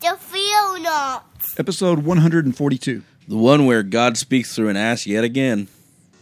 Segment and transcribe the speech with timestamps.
[0.00, 1.58] The Theonauts.
[1.58, 3.02] Episode 142.
[3.26, 5.66] The one where God speaks through an ass yet again.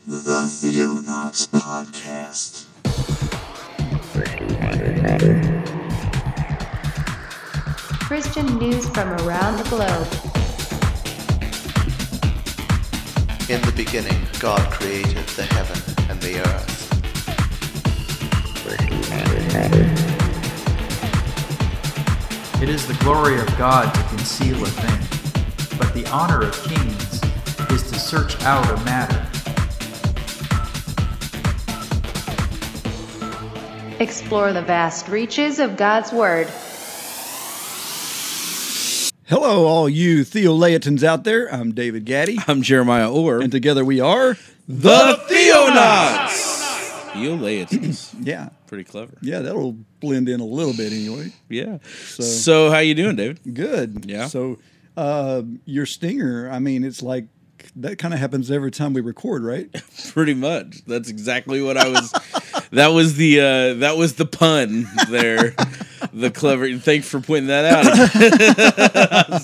[0.06, 2.64] The Theonauts Podcast.
[8.00, 10.08] Christian news from around the globe.
[13.50, 16.86] In the beginning, God created the heaven and the earth.
[22.62, 27.22] It is the glory of God to conceal a thing, but the honor of kings
[27.70, 29.26] is to search out a matter.
[34.00, 36.46] Explore the vast reaches of God's Word.
[39.26, 41.52] Hello, all you Theolaetans out there.
[41.52, 43.42] I'm David Gaddy, I'm Jeremiah Orr.
[43.42, 44.38] and together we are.
[44.66, 46.25] the Theonauts!
[47.16, 48.14] Theolaetans.
[48.26, 49.16] Yeah, Pretty clever.
[49.22, 51.32] yeah, that'll blend in a little bit anyway.
[51.48, 51.78] Yeah.
[51.84, 53.40] So, how you doing, David?
[53.54, 54.04] Good.
[54.06, 54.26] Yeah.
[54.26, 54.58] So,
[54.96, 57.26] uh, your stinger, I mean, it's like
[57.76, 59.68] that kind of happens every time we record, right?
[60.12, 60.84] Pretty much.
[60.86, 62.10] That's exactly what I was.
[62.72, 65.54] that was the uh, that was the pun there.
[66.12, 66.72] the clever.
[66.78, 67.64] Thanks for pointing that
[69.36, 69.42] out.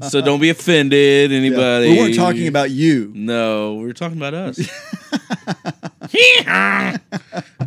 [0.00, 1.90] so, so don't be offended, anybody.
[1.92, 3.12] We weren't talking about you.
[3.14, 4.58] No, we were talking about us.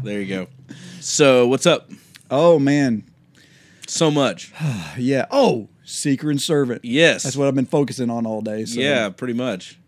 [0.04, 0.48] there you go.
[1.00, 1.90] So what's up?
[2.30, 3.04] Oh man,
[3.88, 4.52] So much.
[4.98, 5.26] yeah.
[5.32, 6.84] Oh, seeker and servant.
[6.84, 7.24] Yes.
[7.24, 8.66] That's what I've been focusing on all day.
[8.66, 8.80] So.
[8.80, 9.80] Yeah, pretty much.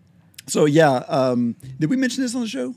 [0.48, 2.76] So yeah, um, did we mention this on the show?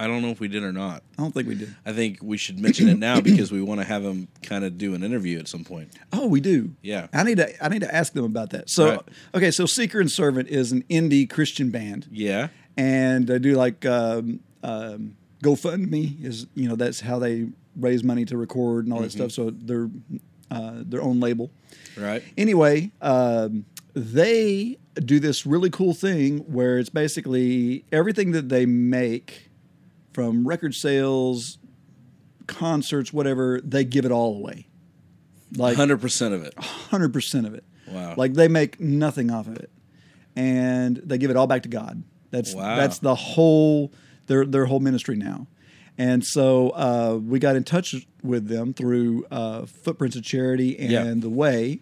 [0.00, 1.02] I don't know if we did or not.
[1.18, 1.74] I don't think we did.
[1.84, 4.78] I think we should mention it now because we want to have him kind of
[4.78, 5.90] do an interview at some point.
[6.12, 6.76] Oh, we do.
[6.82, 7.08] Yeah.
[7.12, 7.64] I need to.
[7.64, 8.70] I need to ask them about that.
[8.70, 9.00] So, Right.
[9.34, 9.50] okay.
[9.50, 12.48] So, Seeker and Servant is an indie Christian band, Yeah.
[12.76, 18.24] and they do like um, um, GoFundMe is you know that's how they raise money
[18.26, 19.30] to record and all that stuff.
[19.32, 19.88] So they're
[20.50, 21.50] uh, their own label.
[21.96, 22.22] Right.
[22.36, 23.64] Anyway, um,
[23.94, 29.50] they do this really cool thing where it's basically everything that they make
[30.12, 31.58] from record sales,
[32.46, 34.66] concerts, whatever, they give it all away.
[35.56, 36.54] Like Hundred percent of it.
[36.58, 37.64] hundred percent of it.
[37.86, 38.14] Wow.
[38.16, 39.70] Like they make nothing off of it,
[40.36, 42.02] and they give it all back to God.
[42.30, 42.76] That's Wow.
[42.76, 43.92] that's the whole
[44.28, 45.46] their their whole ministry now.
[46.00, 50.90] And so uh, we got in touch with them through uh, Footprints of Charity and
[50.92, 51.12] Yeah.
[51.16, 51.80] the Way,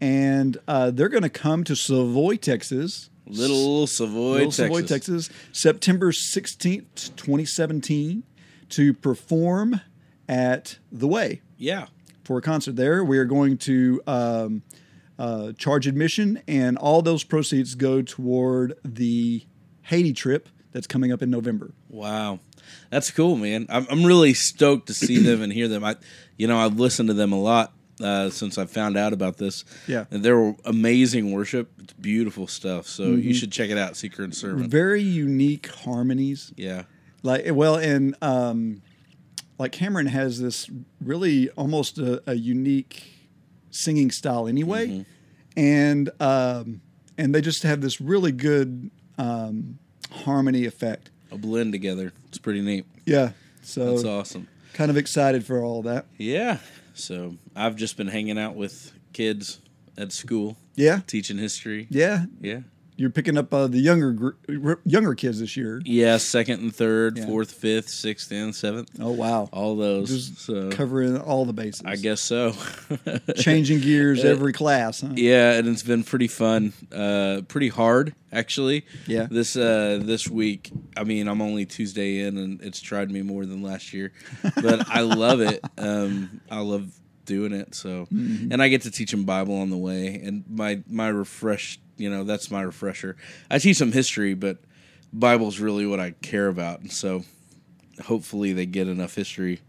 [0.00, 3.10] and uh, they're going to come to Savoy, Texas.
[3.26, 4.56] Little Savoy, Little Texas.
[4.56, 8.22] Savoy, Texas, September 16th, 2017,
[8.70, 9.80] to perform
[10.28, 11.86] at The Way Yeah.
[12.24, 13.04] for a concert there.
[13.04, 14.62] We are going to um,
[15.18, 19.44] uh, charge admission, and all those proceeds go toward the
[19.82, 21.72] Haiti trip that's coming up in November.
[21.88, 22.40] Wow.
[22.90, 23.66] That's cool, man.
[23.68, 25.84] I'm, I'm really stoked to see them and hear them.
[25.84, 25.96] I,
[26.36, 27.72] you know, I've listened to them a lot
[28.02, 29.64] uh, since I found out about this.
[29.86, 30.06] Yeah.
[30.10, 31.70] And they're amazing worship.
[31.78, 32.86] It's beautiful stuff.
[32.86, 34.70] So you should check it out, Seeker and Servant.
[34.70, 36.84] Very unique harmonies, yeah.
[37.22, 38.82] like well, and um,
[39.58, 40.68] like Cameron has this
[41.00, 43.04] really almost a, a unique
[43.70, 45.04] singing style anyway,
[45.56, 46.80] and um,
[47.18, 49.78] and they just have this really good um,
[50.12, 51.10] harmony effect.
[51.30, 52.12] A blend together.
[52.28, 52.84] It's pretty neat.
[53.06, 53.30] Yeah,
[53.62, 54.48] so That's awesome.
[54.74, 56.06] kind of excited for all that.
[56.18, 56.58] Yeah.
[56.94, 59.58] So I've just been hanging out with kids
[59.96, 61.86] at school, Yeah, teaching history.
[61.90, 62.26] yeah.
[62.40, 62.60] Yeah.
[62.96, 65.80] You're picking up uh, the younger gr- younger kids this year.
[65.84, 67.26] Yeah, second and third, Yeah.
[67.26, 68.90] fourth, fifth, sixth, and seventh.
[69.00, 70.08] Oh wow, All those.
[70.10, 71.82] just so covering all the bases.
[71.86, 72.54] I guess so.
[73.36, 75.00] changing gears every class.
[75.00, 75.08] Huh?
[75.14, 76.72] yeah, and it's been pretty fun.
[76.92, 78.84] Uh, pretty hard actually.
[79.06, 79.26] Yeah.
[79.30, 83.46] This uh this week, I mean, I'm only Tuesday in, and it's tried me more
[83.46, 84.12] than last year,
[84.62, 85.60] but I love it.
[85.78, 86.92] Um, I love
[87.24, 87.74] doing it.
[87.74, 88.52] So, Mm-hmm.
[88.52, 91.78] and I get to teach them Bible on the way, and my my refresh.
[92.02, 93.16] You know, that's my refresher.
[93.50, 94.58] I teach some history, but
[95.12, 97.24] Bible's really what I care about, and so
[98.04, 99.60] hopefully they get enough history.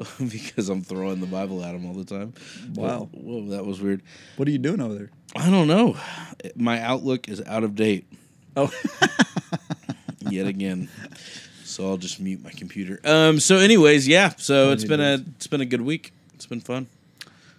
[0.18, 2.32] because I'm throwing the Bible at them all the time.
[2.74, 3.10] Wow.
[3.12, 4.00] Whoa, that was weird.
[4.36, 5.10] What are you doing over there?
[5.36, 5.98] I don't know.
[6.56, 8.06] My outlook is out of date
[8.56, 8.72] Oh,
[10.30, 10.88] yet again.
[11.64, 13.00] So I'll just mute my computer.
[13.04, 13.38] Um.
[13.38, 14.30] So, anyways, yeah.
[14.36, 16.12] So it's been a it's been a good week.
[16.34, 16.88] It's been fun.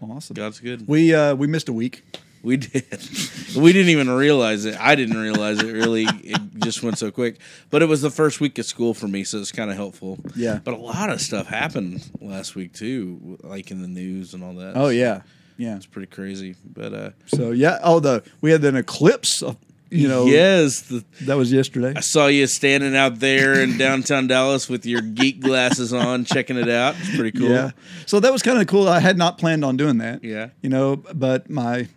[0.01, 0.33] awesome.
[0.33, 0.87] God's good.
[0.87, 2.03] We uh, we missed a week.
[2.43, 2.85] We did.
[3.55, 4.79] we didn't even realize it.
[4.79, 5.71] I didn't realize it.
[5.71, 7.37] Really, it just went so quick.
[7.69, 10.19] But it was the first week of school for me, so it's kind of helpful.
[10.35, 10.59] Yeah.
[10.63, 14.53] But a lot of stuff happened last week too, like in the news and all
[14.55, 14.73] that.
[14.75, 15.21] Oh yeah,
[15.57, 15.75] yeah.
[15.75, 16.55] it's pretty crazy.
[16.65, 17.79] But uh, So yeah.
[17.83, 19.41] Oh, the we had an eclipse.
[19.43, 19.57] Of,
[19.91, 21.93] you know, yes, the, that was yesterday.
[21.95, 26.55] I saw you standing out there in downtown Dallas with your geek glasses on, checking
[26.55, 26.95] it out.
[26.97, 27.49] It's pretty cool.
[27.49, 27.71] Yeah.
[28.05, 28.87] So that was kind of cool.
[28.87, 30.23] I had not planned on doing that.
[30.23, 30.51] Yeah.
[30.61, 31.89] You know, but my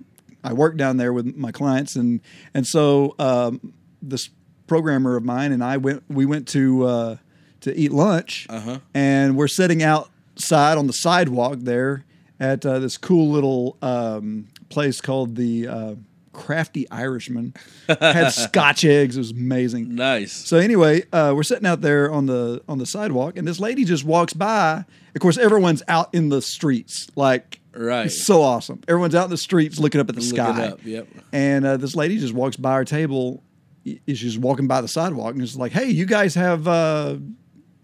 [0.45, 2.21] I work down there with my clients, and
[2.55, 4.31] and so um, this
[4.67, 6.03] programmer of mine and I went.
[6.09, 7.17] We went to uh,
[7.63, 8.79] to eat lunch, Uh-huh.
[8.95, 12.05] and we're sitting outside on the sidewalk there
[12.39, 15.95] at uh, this cool little um, place called the uh,
[16.33, 17.55] Crafty Irishman.
[17.89, 19.17] Had Scotch eggs.
[19.17, 19.95] It was amazing.
[19.95, 20.33] Nice.
[20.33, 23.85] So anyway, uh, we're sitting out there on the on the sidewalk, and this lady
[23.85, 24.85] just walks by.
[25.15, 28.07] Of course, everyone's out in the streets, like Right.
[28.07, 28.81] It's so awesome.
[28.89, 30.67] Everyone's out in the streets looking up at the Looking sky.
[30.69, 31.09] up, yep.
[31.33, 33.43] And uh, this lady just walks by our table.
[33.85, 37.17] She's just walking by the sidewalk and is like, "Hey, you guys have uh,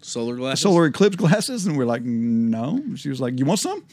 [0.00, 0.62] Solar glasses.
[0.62, 3.84] solar eclipse glasses?" And we're like, "No." She was like, "You want some?"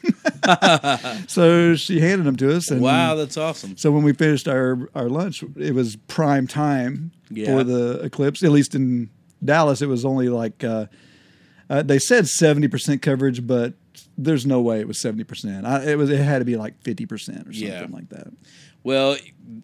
[1.27, 2.69] so she handed them to us.
[2.71, 3.77] And Wow, that's awesome.
[3.77, 7.47] so when we finished our, our lunch, it was prime time Yeah.
[7.57, 8.43] for the eclipse.
[8.43, 9.09] At least in
[9.43, 10.85] Dallas, it was only like uh,
[11.69, 13.73] uh, they said seventy percent coverage, but
[14.17, 15.65] there's no way it was seventy percent.
[15.87, 17.87] It was it had to be like fifty percent or something Yeah.
[17.89, 18.27] like that.
[18.83, 19.17] Well,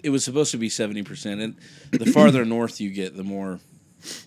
[0.04, 1.56] it was supposed to be seventy percent, and
[1.92, 3.60] the farther north you get, the more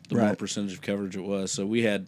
[0.08, 1.52] the more percentage of coverage it was.
[1.52, 2.06] So we had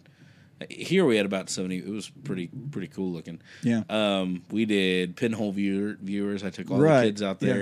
[0.69, 1.77] here we had about seventy.
[1.77, 3.41] It was pretty pretty cool looking.
[3.63, 3.83] Yeah.
[3.89, 6.43] Um, we did pinhole viewer, viewers.
[6.43, 7.53] I took all Right, the kids out yeah.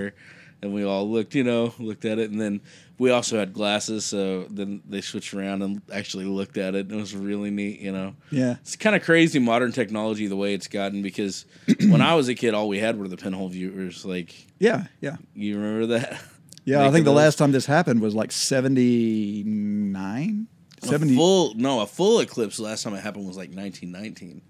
[0.61, 2.61] And we all looked, you know, looked at it, and then
[2.97, 4.05] we also had glasses.
[4.05, 6.87] So then they switched around and actually looked at it.
[6.87, 8.15] and It was really neat, you know.
[8.31, 8.55] Yeah.
[8.61, 11.45] It's kind of crazy modern technology the way it's gotten because
[11.89, 14.03] when I was a kid, all we had were the pinhole viewers.
[14.05, 16.19] Like, Yeah, yeah, you remember that?
[16.65, 16.79] yeah.
[16.87, 20.47] I think the those- last time this happened was like seventy nine.
[20.83, 22.57] A 70 full no, a full eclipse.
[22.57, 24.41] The last time it happened was like 1919.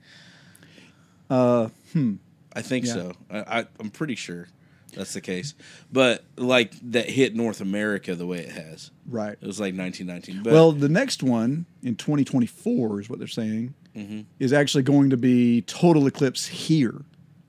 [1.30, 2.16] uh hmm
[2.56, 2.94] I think Yeah.
[2.94, 3.12] so.
[3.30, 4.48] I, I, I'm pretty sure
[4.94, 5.54] that's the case.
[5.92, 9.38] But like that hit North America the way it has, right.
[9.40, 10.44] it was like 1919.
[10.44, 14.22] But well, the next one in 2024 is what they're saying Mm-hmm.
[14.40, 17.02] is actually going to be total eclipse here.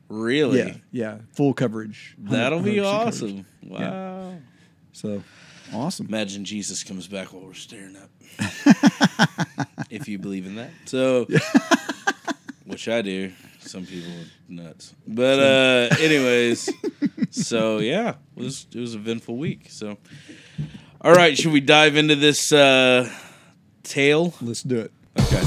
[0.09, 2.17] really, Yeah, yeah, full coverage.
[2.19, 3.07] that'll be 100% coverage.
[3.07, 3.47] awesome.
[3.67, 4.35] Wow.
[4.93, 5.23] So
[5.75, 6.07] awesome.
[6.07, 8.09] Imagine Jesus comes back while we're staring up.
[9.91, 10.71] if you believe in that.
[10.87, 11.27] So,
[12.65, 13.33] which I do.
[13.69, 14.95] Some people are nuts.
[15.07, 16.71] But, uh, anyways,
[17.31, 19.67] so yeah, it was, it was a eventful week.
[19.69, 19.99] So,
[21.03, 23.13] all right, should we dive into this uh,
[23.83, 24.33] tale?
[24.41, 24.93] Let's do it.
[25.21, 25.43] Okay.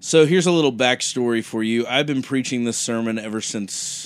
[0.00, 1.86] So here's a little backstory for you.
[1.86, 4.01] I've been preaching this sermon ever since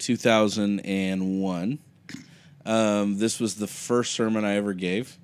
[0.00, 1.78] 2001.
[2.66, 5.16] Um, this was the first sermon I ever gave,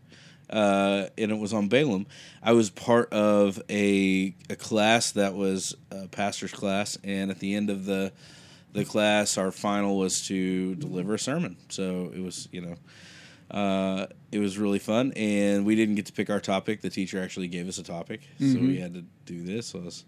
[0.48, 2.06] uh, and it was on Balaam.
[2.42, 7.54] I was part of a, a class that was a pastor's class, and at the
[7.54, 8.12] end of the
[8.72, 11.56] the class, our final was to deliver a sermon.
[11.70, 12.76] So it was, you know,
[13.58, 16.82] uh, it was really fun, and we didn't get to pick our topic.
[16.82, 19.68] The teacher actually gave us a topic, so we had to do this.
[19.68, 20.04] So, it was-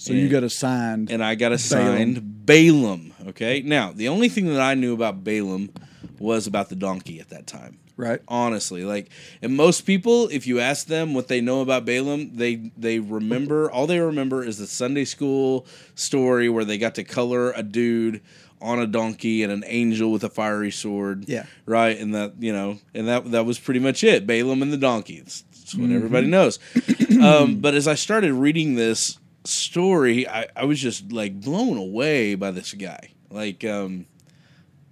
[0.00, 1.10] So you got assigned.
[1.10, 3.12] and I got assigned Balaam.
[3.28, 5.70] Okay, now the only thing that I knew about Balaam
[6.18, 7.78] was about the donkey at that time.
[7.98, 8.20] right.
[8.26, 9.10] Honestly, like,
[9.42, 13.70] and most people, if you ask them what they know about Balaam, they they remember
[13.70, 18.22] all they remember is the Sunday school story where they got to color a dude
[18.62, 21.28] on a donkey and an angel with a fiery sword.
[21.28, 21.44] Yeah.
[21.66, 24.26] right, and that you know, and that that was pretty much it.
[24.26, 25.16] Balaam and the donkey.
[25.16, 26.58] It's, it's what everybody knows.
[27.22, 29.19] um, but as I started reading this
[29.50, 33.10] story, I, I was just like blown away by this guy.
[33.30, 34.06] Like, um,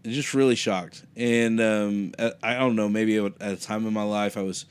[0.04, 1.04] just really shocked.
[1.16, 4.64] And um, at- I don't know, maybe at a time in my life, I was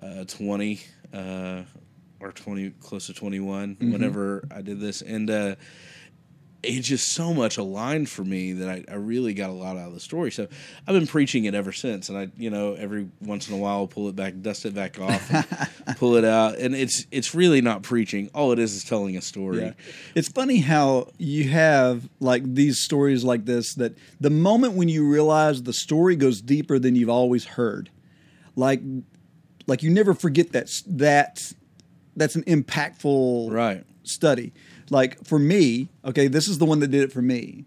[0.00, 0.80] uh, 20
[1.12, 1.62] uh,
[2.20, 5.02] or 20, close to 21 whenever I did this.
[5.02, 5.54] And uh,
[6.62, 9.88] it just so much aligned for me that I, I really got a lot out
[9.88, 10.30] of the story.
[10.30, 10.46] So
[10.86, 12.08] I've been preaching it ever since.
[12.08, 14.72] And I, you know, every once in a while, I'll pull it back, dust it
[14.74, 15.28] back off,
[15.98, 16.58] pull it out.
[16.58, 18.30] And it's it's really not preaching.
[18.32, 19.60] All it is is telling a story.
[19.62, 19.72] Yeah.
[20.14, 25.08] It's funny how you have like these stories like this that the moment when you
[25.10, 27.90] realize the story goes deeper than you've always heard.
[28.54, 28.80] Like
[29.66, 31.40] like you never forget that that
[32.14, 33.84] that's an impactful Right.
[34.04, 34.52] study.
[34.92, 37.64] Like for me, okay, this is the one that did it for me.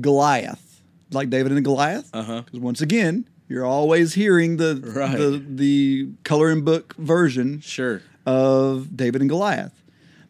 [0.00, 0.82] Goliath,
[1.12, 2.10] like David and Goliath.
[2.12, 2.42] Uh-huh.
[2.42, 5.16] Because once again, you're always hearing the Right.
[5.16, 8.02] the the coloring book version Sure.
[8.26, 9.72] of David and Goliath.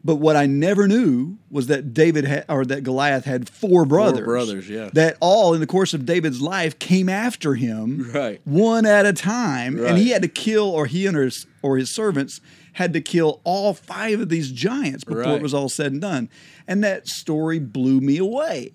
[0.04, 4.24] But what I never knew was that David had, or that Goliath had four brothers.
[4.24, 4.90] brothers, yeah.
[4.92, 8.40] That all in the course of David's life came after him, Right.
[8.44, 9.90] one at a time, Right.
[9.90, 12.40] and he had to kill, or he and his or his servants
[12.74, 15.34] had to kill all five of these giants before Right.
[15.34, 16.28] it was all said and done.
[16.68, 18.72] And that story blew me away.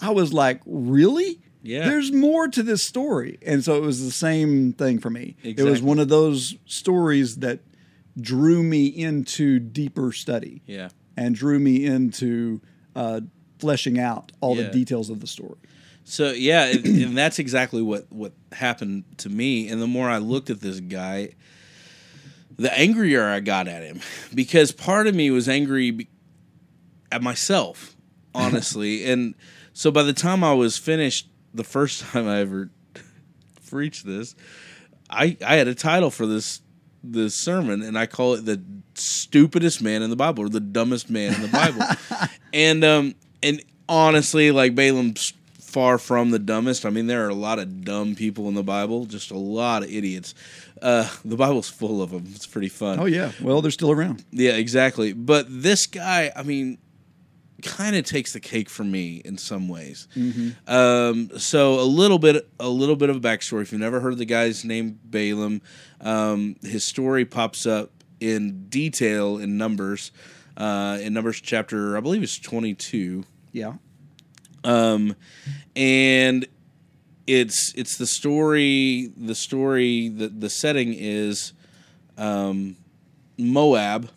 [0.00, 1.38] I was like, really?
[1.62, 1.88] Yeah.
[1.88, 3.38] there's more to this story.
[3.44, 5.34] And so it was the same thing for me.
[5.42, 7.58] It was one of those stories that
[8.20, 10.88] drew me into deeper study Yeah.
[11.16, 12.60] and drew me into
[12.94, 13.20] uh,
[13.58, 14.64] fleshing out all Yeah.
[14.64, 15.58] the details of the story.
[16.04, 19.68] So yeah, and, and that's exactly what what happened to me.
[19.68, 21.34] And the more I looked at this guy,
[22.56, 24.00] the angrier I got at him
[24.34, 26.08] because part of me was angry
[27.12, 27.96] at myself,
[28.34, 29.04] honestly.
[29.10, 29.34] and
[29.72, 32.70] so by the time I was finished, the first time I ever
[33.68, 34.34] preached this,
[35.10, 36.60] I I had a title for this
[37.12, 38.62] this sermon, and I call it the
[38.94, 41.82] stupidest man in the Bible or the dumbest man in the Bible.
[42.52, 46.86] and um and honestly, like Balaam's far from the dumbest.
[46.86, 49.82] I mean, there are a lot of dumb people in the Bible, just a lot
[49.82, 50.34] of idiots.
[50.80, 52.24] Uh, the Bible's full of them.
[52.34, 52.98] It's pretty fun.
[52.98, 54.24] Oh yeah, well they're still around.
[54.30, 55.12] Yeah, exactly.
[55.12, 56.78] But this guy, I mean,
[57.62, 60.08] kind of takes the cake for me in some ways.
[60.66, 63.62] Um, so a little bit, a little bit of a backstory.
[63.62, 65.62] If you've never heard the guy's name, Balaam,
[66.00, 70.12] um, his story pops up in detail in Numbers,
[70.56, 73.74] uh, in Numbers chapter, I believe it's twenty-two Yeah.
[74.64, 75.14] um,
[75.74, 76.46] and
[77.26, 79.10] it's it's the story.
[79.16, 80.08] The story.
[80.08, 81.52] The the setting is
[82.16, 82.76] um,
[83.36, 84.08] Moab,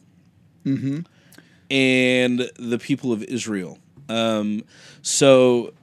[1.69, 3.77] and the people of Israel.
[4.07, 4.63] Um,
[5.01, 5.73] so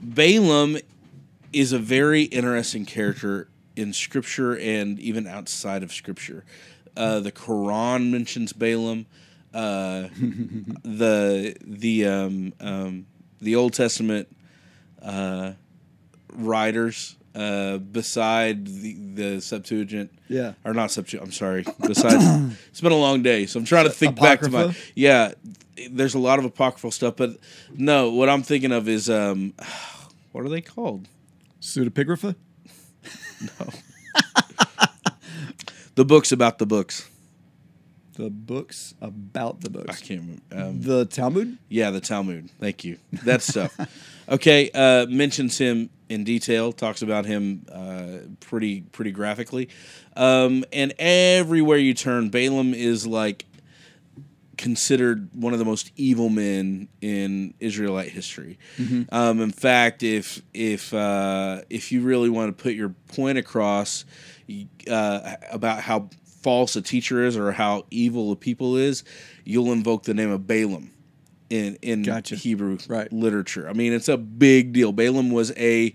[0.00, 0.78] Balaam
[1.52, 6.44] is a very interesting character in Scripture and even outside of Scripture.
[6.96, 9.06] Uh, the Quran mentions Balaam.
[9.54, 10.08] Uh,
[10.82, 13.06] the the um, um,
[13.40, 14.28] the Old Testament
[15.00, 15.52] uh,
[16.32, 20.10] writers uh, beside the the Septuagint.
[20.28, 20.54] Yeah.
[20.64, 21.28] Or not Septuagint.
[21.28, 21.64] I'm sorry.
[21.86, 24.74] Besides, it's been a long day, so I'm trying to think back to my.
[24.94, 25.32] Yeah,
[25.90, 27.38] there's a lot of apocryphal stuff, but
[27.74, 29.54] no, what I'm thinking of is um,
[30.32, 31.08] what are they called?
[31.60, 32.34] Pseudepigrapha?
[33.40, 33.70] No.
[35.94, 37.08] the books about the books.
[38.14, 40.02] The books about the books.
[40.02, 40.20] I can't
[40.50, 40.68] remember.
[40.70, 41.56] Um, The Talmud?
[41.68, 42.50] Yeah, the Talmud.
[42.58, 42.98] Thank you.
[43.22, 43.78] That stuff.
[44.28, 46.72] okay, uh, mentions him in detail.
[46.72, 49.68] Talks about him uh, pretty pretty graphically,
[50.16, 53.44] um, and everywhere you turn, Balaam is like
[54.56, 58.58] considered one of the most evil men in Israelite history.
[59.12, 64.04] Um, in fact, if if uh, if you really want to put your point across
[64.90, 66.10] uh, about how
[66.42, 69.04] false a teacher is or how evil a people is,
[69.44, 70.90] you'll invoke the name of Balaam
[71.50, 72.36] in in Gotcha.
[72.36, 73.12] Hebrew Right.
[73.12, 73.68] literature.
[73.68, 74.92] I mean, it's a big deal.
[74.92, 75.92] Balaam was a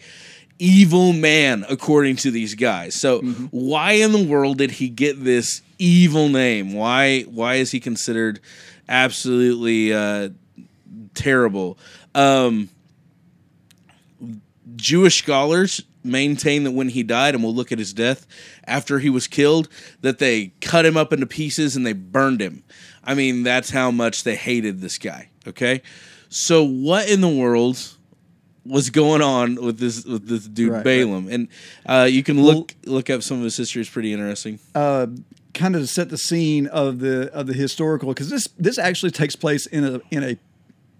[0.60, 2.94] evil man according to these guys.
[2.96, 3.46] So Mm-hmm.
[3.52, 6.74] why in the world did he get this evil name?
[6.74, 8.40] Why why is he considered
[8.88, 10.30] absolutely uh,
[11.16, 11.78] terrible?
[12.16, 12.70] Um,
[14.76, 18.26] Jewish scholars maintain that when he died, and we'll look at his death
[18.66, 19.70] after he was killed,
[20.02, 22.64] that they cut him up into pieces and they burned him.
[23.04, 25.30] I mean, that's how much they hated this guy.
[25.48, 25.82] Okay,
[26.30, 27.80] so what in the world
[28.66, 31.28] was going on with this with this dude Right, Balaam?
[31.30, 31.48] And
[31.86, 34.60] uh, you can look look up some of his history; it's pretty interesting.
[34.76, 35.08] uh,
[35.54, 39.12] kind of to set the scene of the of the historical because this this actually
[39.12, 40.38] takes place in a in a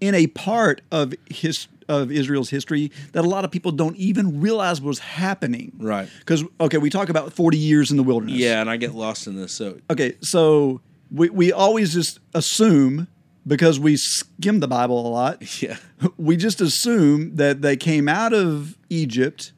[0.00, 4.40] in a part of his of Israel's history that a lot of people don't even
[4.40, 5.72] realize was happening.
[5.78, 6.08] Right.
[6.18, 8.36] Because okay, we talk about forty years in the wilderness.
[8.36, 9.52] Yeah, and I get lost in this.
[9.52, 13.08] So Okay, so we we always just assume
[13.46, 15.62] because we skim the Bible a lot.
[15.62, 15.76] yeah,
[16.16, 19.52] we just assume that they came out of Egypt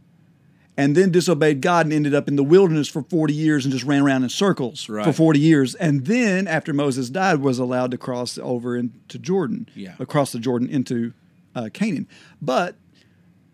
[0.79, 3.85] and then disobeyed God and ended up in the wilderness for 40 years and just
[3.85, 5.75] ran around in circles for 40 years.
[5.75, 9.95] And then after Moses died, was allowed to cross over into Jordan, Yeah.
[9.99, 11.15] across the Jordan into
[11.55, 12.07] uh, Canaan.
[12.43, 12.77] But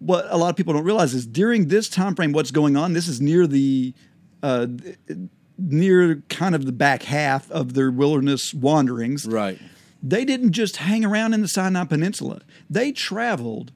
[0.00, 2.92] what a lot of people don't realize is during this time frame, what's going on,
[2.92, 3.94] this is near the
[4.42, 4.66] uh,
[5.56, 9.60] near kind of the back half of their wilderness wanderings right.
[10.02, 12.40] They didn't just hang around in the Sinai Peninsula.
[12.68, 13.72] They traveled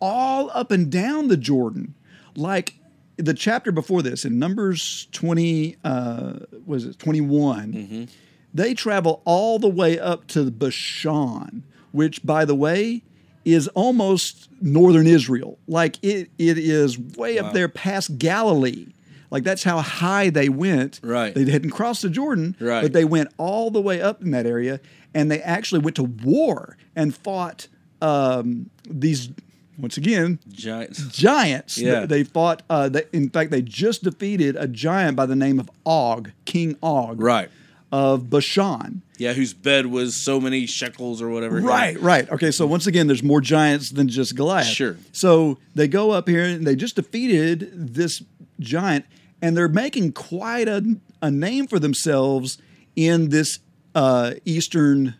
[0.00, 1.94] all up and down the Jordan.
[2.34, 2.74] Like
[3.16, 6.32] the chapter before this in Numbers 20, uh,
[6.66, 8.08] was it 21?
[8.54, 13.02] They travel all the way up to Bashan, which, by the way,
[13.44, 15.58] is almost northern Israel.
[15.66, 18.86] Like it, it is way up there past Galilee.
[19.30, 21.00] Like that's how high they went.
[21.02, 21.34] Right.
[21.34, 22.82] They hadn't crossed the Jordan, Right.
[22.82, 24.78] but they went all the way up in that area,
[25.14, 27.68] and they actually went to war and fought
[28.00, 29.30] um, these.
[29.78, 31.06] Once again, Giants.
[31.08, 31.78] giants.
[31.78, 32.04] Yeah.
[32.04, 32.62] They fought.
[32.68, 36.76] Uh, they, in fact, they just defeated a giant by the name of Og, King
[36.82, 37.20] Og.
[37.20, 37.48] Right.
[37.90, 39.02] of Bashan.
[39.18, 41.60] Yeah, whose bed was so many shekels or whatever.
[41.60, 42.28] Right, right.
[42.30, 44.66] Okay, so once again, there's more giants than just Goliath.
[44.66, 44.96] Sure.
[45.12, 48.22] So they go up here and they just defeated this
[48.60, 49.04] giant,
[49.40, 52.58] and they're making quite a, a name for themselves
[52.96, 53.58] in this
[53.94, 55.14] uh, eastern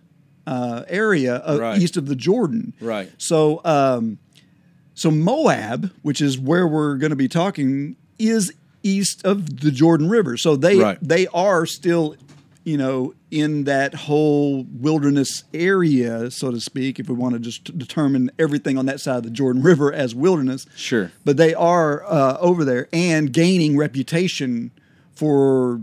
[0.46, 1.80] uh, area uh, Right.
[1.82, 2.72] east of the Jordan.
[2.80, 3.10] Right.
[3.18, 4.18] So, um,
[4.94, 8.52] so Moab, which is where we're going to be talking, is
[8.82, 10.36] east of the Jordan River.
[10.36, 10.98] So they Right.
[11.00, 12.16] they are still,
[12.64, 16.98] you know, in that whole wilderness area, so to speak.
[16.98, 20.14] If we want to just determine everything on that side of the Jordan River as
[20.14, 21.12] wilderness, Sure.
[21.24, 24.72] But they are uh, over there and gaining reputation
[25.14, 25.80] for.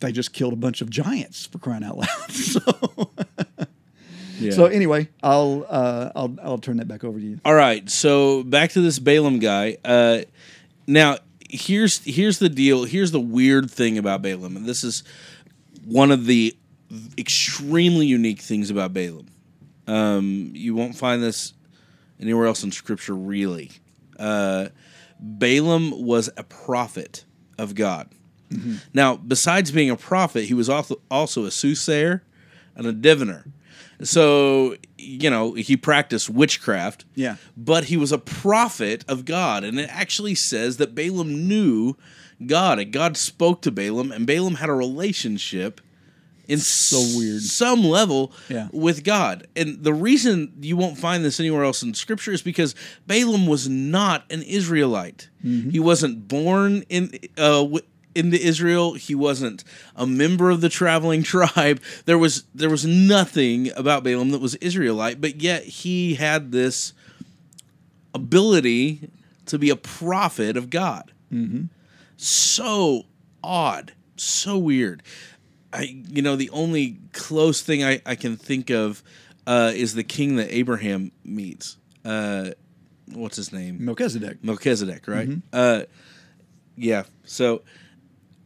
[0.00, 2.08] They just killed a bunch of giants for crying out loud.
[2.30, 3.10] so,
[4.38, 4.52] Yeah.
[4.52, 7.40] so anyway, I'll uh, I'll I'll turn that back over to you.
[7.44, 9.78] All right, so back to this Balaam guy.
[9.84, 10.20] Uh,
[10.86, 11.18] now,
[11.50, 12.84] here's here's the deal.
[12.84, 15.02] Here's the weird thing about Balaam, and this is
[15.84, 16.56] one of the
[17.18, 19.26] extremely unique things about Balaam.
[19.88, 21.54] Um, you won't find this
[22.20, 23.72] anywhere else in Scripture, really.
[24.18, 24.68] Uh,
[25.18, 27.24] Balaam was a prophet
[27.58, 28.08] of God.
[28.94, 32.22] Now, besides being a prophet, he was also also a soothsayer
[32.76, 33.44] and a diviner.
[34.02, 37.04] So, you know, he practiced witchcraft.
[37.14, 37.36] Yeah.
[37.56, 39.64] But he was a prophet of God.
[39.64, 41.94] And it actually says that Balaam knew
[42.46, 42.78] God.
[42.78, 45.80] And God spoke to Balaam, and Balaam had a relationship
[46.46, 47.42] in so weird.
[47.42, 48.68] some level Yeah.
[48.72, 49.46] with God.
[49.56, 52.74] And the reason you won't find this anywhere else in scripture is because
[53.06, 55.28] Balaam was not an Israelite.
[55.42, 57.66] He wasn't born in uh,
[58.18, 58.94] into Israel.
[58.94, 59.64] He wasn't
[59.96, 61.80] a member of the traveling tribe.
[62.04, 66.92] There was there was nothing about Balaam that was Israelite, but yet he had this
[68.14, 69.10] ability
[69.46, 71.12] to be a prophet of God.
[72.16, 73.04] So
[73.42, 75.02] odd, so weird.
[75.72, 79.02] I, you know, the only close thing I, I can think of
[79.46, 81.76] uh, is the king that Abraham meets.
[82.04, 82.50] Uh,
[83.12, 83.84] what's his name?
[83.84, 84.42] Melchizedek.
[84.42, 85.28] Melchizedek, right?
[85.52, 85.82] Uh,
[86.76, 87.04] yeah.
[87.24, 87.62] So,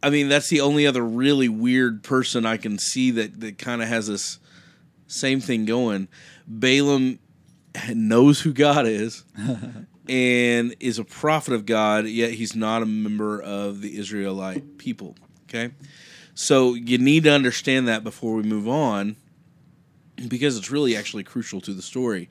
[0.03, 3.81] I mean, that's the only other really weird person I can see that that kind
[3.81, 4.37] of has this
[5.07, 6.09] same thing going.
[6.45, 7.19] Balaam
[7.89, 9.23] knows who God is
[10.09, 15.15] and is a prophet of God, yet he's not a member of the Israelite people.
[15.43, 15.73] Okay,
[16.35, 19.15] so you need to understand that before we move on,
[20.27, 22.29] because it's really actually crucial to the story.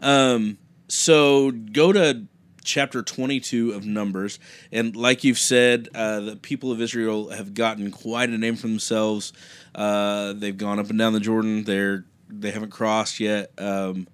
[0.00, 0.56] Um,
[0.88, 2.26] so go to
[2.64, 4.38] chapter 22 of Numbers,
[4.70, 8.68] and like you've said, uh, the people of Israel have gotten quite a name for
[8.68, 9.32] themselves.
[9.74, 11.64] Uh, they've gone up and down the Jordan.
[11.64, 13.50] They're they haven't crossed yet.
[13.58, 14.06] Um,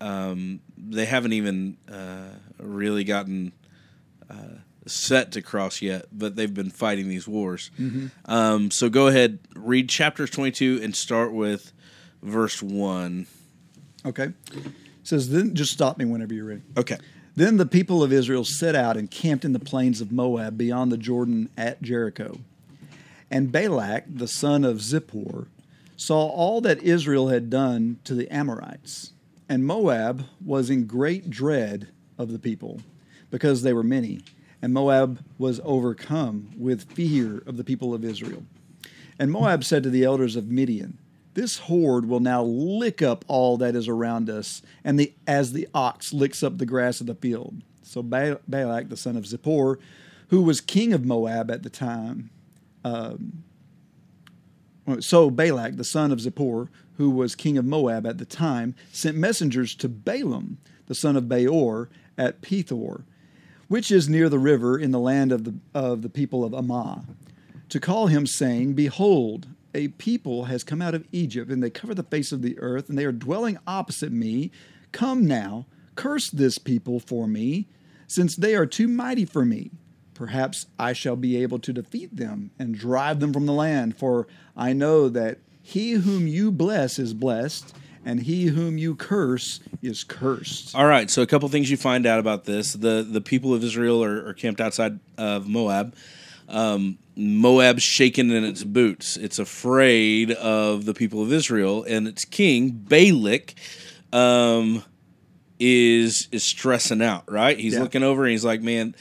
[0.00, 3.52] um, they haven't even uh, really gotten
[4.30, 7.70] uh, set to cross yet, but they've been fighting these wars.
[8.26, 11.72] Um, so go ahead, read chapter 22 and start with
[12.22, 13.26] verse 1.
[14.06, 14.24] Okay.
[14.52, 14.72] It
[15.02, 16.62] says then just stop me whenever you're ready.
[16.76, 16.98] Okay.
[17.36, 20.92] Then the people of Israel set out and camped in the plains of Moab beyond
[20.92, 22.38] the Jordan at Jericho.
[23.30, 25.48] And Balak, the son of Zippor,
[25.96, 29.12] saw all that Israel had done to the Amorites.
[29.48, 32.80] And Moab was in great dread of the people,
[33.30, 34.20] because they were many.
[34.62, 38.44] And Moab was overcome with fear of the people of Israel.
[39.18, 40.98] And Moab said to the elders of Midian,
[41.34, 45.68] This horde will now lick up all that is around us, and the as the
[45.74, 47.62] ox licks up the grass of the field.
[47.82, 49.78] So Balak, the son of Zippor,
[50.28, 52.30] who was king of Moab at the time,
[52.84, 53.44] um,
[55.00, 59.16] so Balak, the son of Zippor, who was king of Moab at the time, sent
[59.16, 63.02] messengers to Balaam, the son of Beor, at Pethor,
[63.68, 67.00] which is near the river in the land of the of the people of Amaw,
[67.70, 71.94] to call him, saying, Behold, a people has come out of Egypt, and they cover
[71.94, 74.50] the face of the earth, and they are dwelling opposite me.
[74.92, 77.68] Come now, curse this people for me,
[78.06, 79.70] since they are too mighty for me.
[80.14, 84.28] Perhaps I shall be able to defeat them and drive them from the land, for
[84.56, 90.04] I know that he whom you bless is blessed, and he whom you curse is
[90.04, 90.74] cursed.
[90.74, 93.64] All right, so a couple things you find out about this: the the people of
[93.64, 95.96] Israel are, are camped outside of Moab.
[96.48, 102.24] Um, Moab's shaken in its boots; it's afraid of the people of Israel, and its
[102.24, 103.54] king Balak
[104.12, 104.82] um,
[105.58, 107.30] is is stressing out.
[107.30, 107.58] Right?
[107.58, 107.80] He's Yeah.
[107.80, 108.94] looking over and he's like, "Man,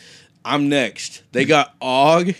[0.45, 1.23] I'm next.
[1.31, 2.35] They got Og, and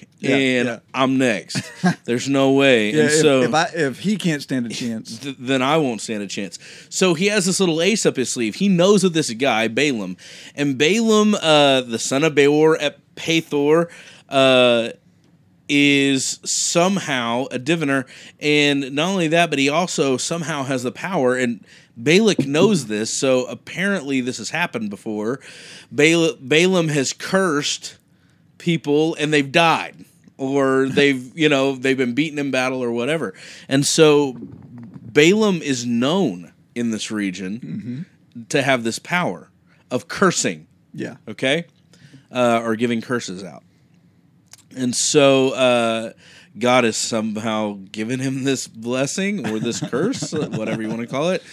[0.67, 0.79] yeah.
[0.93, 1.61] I'm next.
[2.05, 5.17] There's no way." Yeah, and if, so if, I, if he can't stand a chance,
[5.19, 6.59] th- then I won't stand a chance.
[6.89, 8.55] So he has this little ace up his sleeve.
[8.55, 10.17] He knows of this guy, Balaam.
[10.55, 13.89] And Balaam, uh, the son of Beor at Pethor,
[14.29, 14.89] uh,
[15.69, 18.05] is somehow a diviner,
[18.39, 21.35] and not only that, but he also somehow has the power.
[21.35, 21.63] And
[21.95, 25.39] Balak knows this, so apparently this has happened before.
[25.91, 27.97] Bal- Balaam has cursed
[28.57, 30.03] people, and they've died,
[30.37, 33.33] or they've you know they've been beaten in battle, or whatever.
[33.69, 38.05] And so Balaam is known in this region
[38.49, 39.49] to have this power
[39.91, 41.17] of cursing Yeah.
[41.27, 41.65] okay,
[42.31, 43.63] uh, or giving curses out.
[44.75, 46.13] And so uh,
[46.57, 51.29] God has somehow given him this blessing or this curse, whatever you want to call
[51.29, 51.43] it.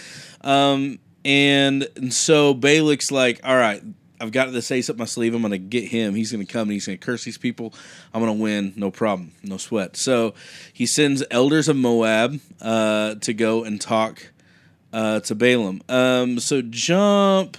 [0.43, 3.83] Um, and, and so Balak's like, all right,
[4.21, 5.35] I've got this ace up my sleeve.
[5.35, 6.15] I'm going to get him.
[6.15, 7.73] He's going to come and he's going to curse these people.
[8.13, 8.75] I'm going to win.
[8.77, 9.33] No problem.
[9.43, 9.97] No sweat.
[9.97, 10.35] So
[10.73, 14.31] he sends elders of Moab uh, to go and talk
[14.93, 15.81] uh, to Balaam.
[15.89, 17.57] Um, so jump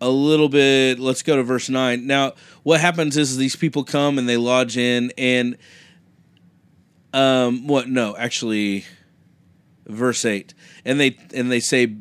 [0.00, 0.98] a little bit.
[0.98, 2.06] Let's go to verse nine.
[2.06, 5.56] Now, what happens is these people come and they lodge in, and
[7.12, 7.88] um, what?
[7.88, 8.84] No, actually,
[9.86, 11.96] verse eight, and they and they say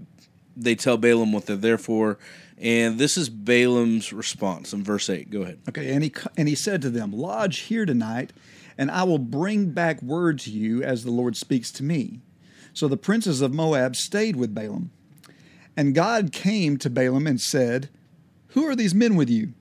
[0.55, 2.17] they tell Balaam what they're there for,
[2.57, 5.29] and this is Balaam's response in verse eight.
[5.29, 5.59] Go ahead.
[5.69, 8.33] Okay, and he and he said to them, "Lodge here tonight,
[8.77, 12.21] and I will bring back word to you as the Lord speaks to me."
[12.73, 14.91] So the princes of Moab stayed with Balaam,
[15.77, 17.89] and God came to Balaam and said,
[18.49, 19.53] "Who are these men with you?"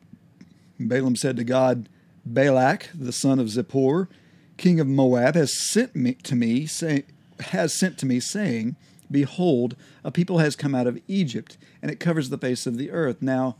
[0.79, 1.89] And Balaam said to God,
[2.25, 4.09] "Balak, the son of Zippor,
[4.57, 7.05] king of Moab, has sent me to me, say,
[7.39, 8.75] has sent to me, saying."
[9.09, 12.91] Behold, a people has come out of Egypt, and it covers the face of the
[12.91, 13.23] earth.
[13.23, 13.57] Now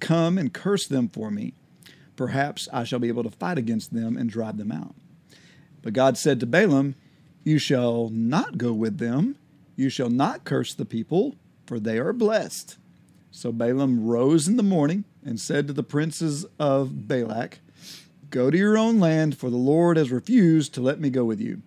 [0.00, 1.54] come and curse them for me.
[2.16, 4.94] Perhaps I shall be able to fight against them and drive them out.
[5.80, 6.94] But God said to Balaam,
[7.42, 9.36] You shall not go with them.
[9.76, 11.36] You shall not curse the people,
[11.72, 12.76] for they are blessed.
[13.30, 17.60] So Balaam rose in the morning and said to the princes of Balak,
[18.28, 21.40] Go to your own land, for the Lord has refused to let me go with
[21.40, 21.62] you.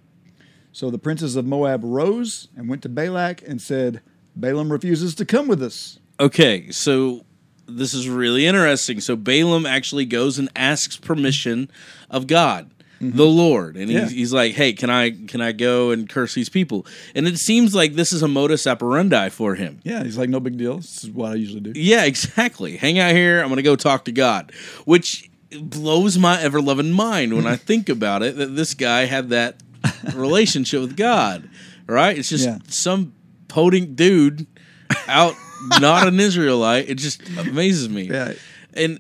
[0.72, 4.02] So the princes of Moab rose and went to Balak and said,
[4.36, 5.98] Balaam refuses to come with us.
[6.20, 7.26] Okay, so
[7.66, 9.02] this is really interesting.
[9.02, 11.72] So Balaam actually goes and asks permission
[12.12, 12.70] of God,
[13.02, 14.08] the Lord, and he's, Yeah.
[14.10, 17.76] he's like, "Hey, can I can I go and curse these people?" And it seems
[17.76, 19.80] like this is a modus operandi for him.
[19.84, 20.78] Yeah, he's like, No big deal.
[20.78, 21.74] This is what I usually do.
[21.76, 22.78] Yeah, exactly.
[22.78, 23.42] Hang out here.
[23.42, 24.52] I'm going to go talk to God,
[24.86, 25.30] which
[25.62, 29.58] blows my ever loving mind when I think about it that this guy had that
[30.14, 31.50] relationship with God,
[31.88, 32.18] right?
[32.18, 32.58] It's just Yeah.
[32.68, 33.14] some
[33.48, 34.48] podink dude
[35.08, 35.36] out,
[35.80, 36.90] not an Israelite.
[36.90, 38.04] It just amazes me.
[38.04, 38.34] Yeah.
[38.74, 39.00] And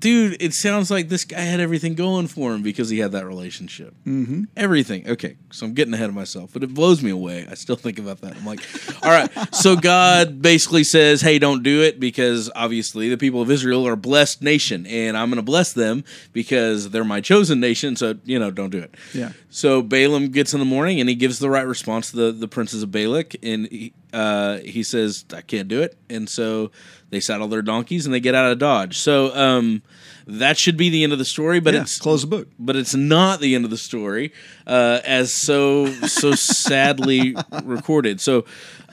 [0.00, 3.26] dude, it sounds like this guy had everything going for him because he had that
[3.26, 3.94] relationship.
[4.06, 4.44] Mm-hmm.
[4.56, 5.08] Everything.
[5.08, 7.46] Okay, so I'm getting ahead of myself, but it blows me away.
[7.50, 8.36] I still think about that.
[8.36, 8.60] I'm like,
[9.02, 9.30] all right.
[9.54, 13.92] So God basically says, "Hey, don't do it," because obviously the people of Israel are
[13.92, 17.96] a blessed nation, and I'm going to bless them because they're my chosen nation.
[17.96, 18.94] So you know, don't do it.
[19.14, 19.32] Yeah.
[19.50, 22.48] So Balaam gets in the morning and he gives the right response to the, the
[22.48, 26.70] princes of Balak, and he, uh, he says, "I can't do it," and so
[27.10, 28.98] they saddle their donkeys and they get out of Dodge.
[28.98, 29.82] So um,
[30.26, 32.48] that should be the end of the story, but Yeah, it's close the book.
[32.58, 34.32] but it's not the end of the story,
[34.66, 38.20] uh, as so so sadly recorded.
[38.20, 38.44] So,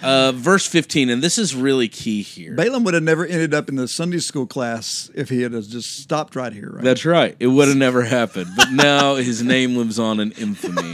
[0.01, 2.53] uh, verse fifteen, and this is really key here.
[2.55, 5.97] Balaam would have never ended up in the Sunday school class if he had just
[5.99, 6.83] stopped right here, right?
[6.83, 7.35] That's right.
[7.39, 10.93] It would have never happened, but now his name lives on in infamy.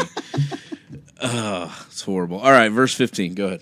[1.19, 2.39] Ugh, it's horrible.
[2.39, 3.35] All right, verse fifteen.
[3.35, 3.61] Go ahead.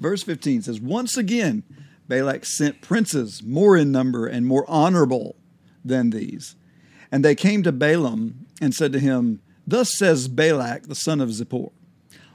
[0.00, 1.62] Verse 15 says, Once again,
[2.08, 5.36] Balak sent princes more in number and more honorable
[5.84, 6.56] than these.
[7.10, 11.28] And they came to Balaam and said to him, Thus says Balak, the son of
[11.28, 11.70] Zippor,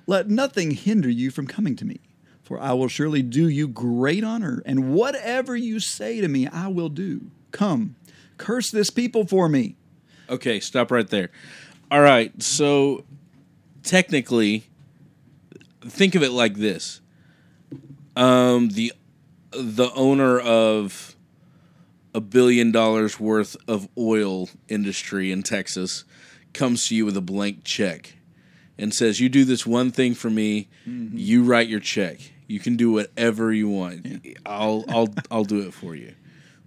[0.06, 2.00] Let nothing hinder you from coming to me,
[2.44, 6.68] for I will surely do you great honor, and whatever you say to me, I
[6.68, 7.32] will do.
[7.52, 7.96] Come,
[8.38, 9.76] curse this people for me.
[10.30, 11.30] Okay, stop right there.
[11.90, 13.04] All right, so
[13.84, 14.66] technically,
[15.82, 17.02] think of it like this:
[18.16, 18.94] um, the
[19.52, 21.16] the owner of
[22.16, 26.04] a billion dollars worth of oil industry in Texas
[26.54, 28.16] comes to you with a blank check
[28.78, 30.68] and says, "You do this one thing for me.
[30.86, 32.20] You write your check.
[32.48, 34.06] You can do whatever you want.
[34.46, 36.14] I'll I'll I'll do it for you.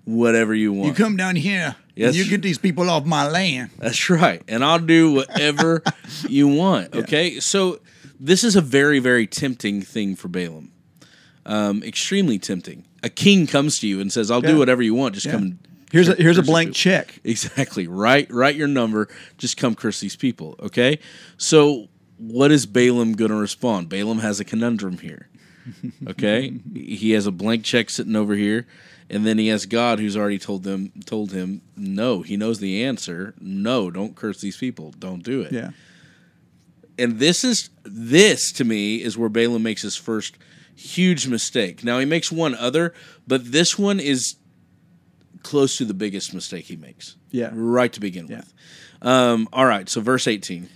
[0.05, 2.09] Whatever you want." You come down here, Yes.
[2.09, 3.71] and you get these people off my land.
[3.79, 4.43] That's right.
[4.49, 5.83] And I'll do whatever
[6.29, 6.95] you want.
[6.95, 7.39] Okay.
[7.41, 7.81] So
[8.19, 10.73] this is a very, very tempting thing for Balaam.
[11.47, 12.85] Um, extremely tempting.
[13.03, 14.51] A king comes to you and says, I'll Yeah.
[14.53, 15.15] do whatever you want.
[15.15, 15.33] Just Yeah.
[15.33, 15.59] come and
[15.93, 17.21] Here's a, here's a blank check.
[17.25, 17.87] Exactly.
[17.87, 19.09] Write write your number.
[19.39, 20.57] Just come curse these people.
[20.61, 20.99] Okay.
[21.39, 23.89] So what is Balaam going to respond?
[23.89, 25.29] Balaam has a conundrum here.
[26.09, 28.67] Okay, he has a blank check sitting over here,
[29.11, 32.23] and then he has God who's already told them told him no.
[32.23, 33.35] He knows the answer.
[33.41, 34.93] No, don't curse these people.
[34.99, 35.51] Don't do it.
[35.53, 35.71] Yeah.
[36.99, 40.37] And this is this to me is where Balaam makes his first
[40.77, 41.83] huge mistake.
[41.83, 42.95] Now he makes one other,
[43.27, 44.37] but this one is
[45.43, 47.17] close to the biggest mistake he makes.
[47.31, 47.51] Yeah.
[47.53, 48.37] right to begin Yeah.
[48.39, 48.53] with.
[49.03, 50.69] Um, all right, so verse eighteen.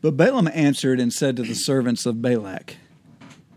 [0.00, 2.76] But Balaam answered and said to the servants of Balak,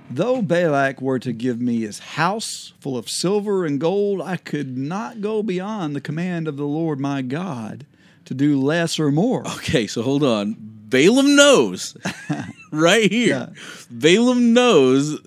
[0.10, 4.76] Though Balak were to give me his house full of silver and gold, I could
[4.78, 7.86] not go beyond the command of the Lord my God
[8.26, 9.48] to do less or more.
[9.58, 10.56] Okay, so hold on.
[10.60, 11.96] Balaam knows
[12.72, 13.50] right here.
[13.56, 13.62] Yeah.
[13.90, 15.18] Balaam knows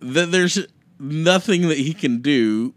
[0.00, 0.58] that there's
[0.98, 2.74] nothing that he can do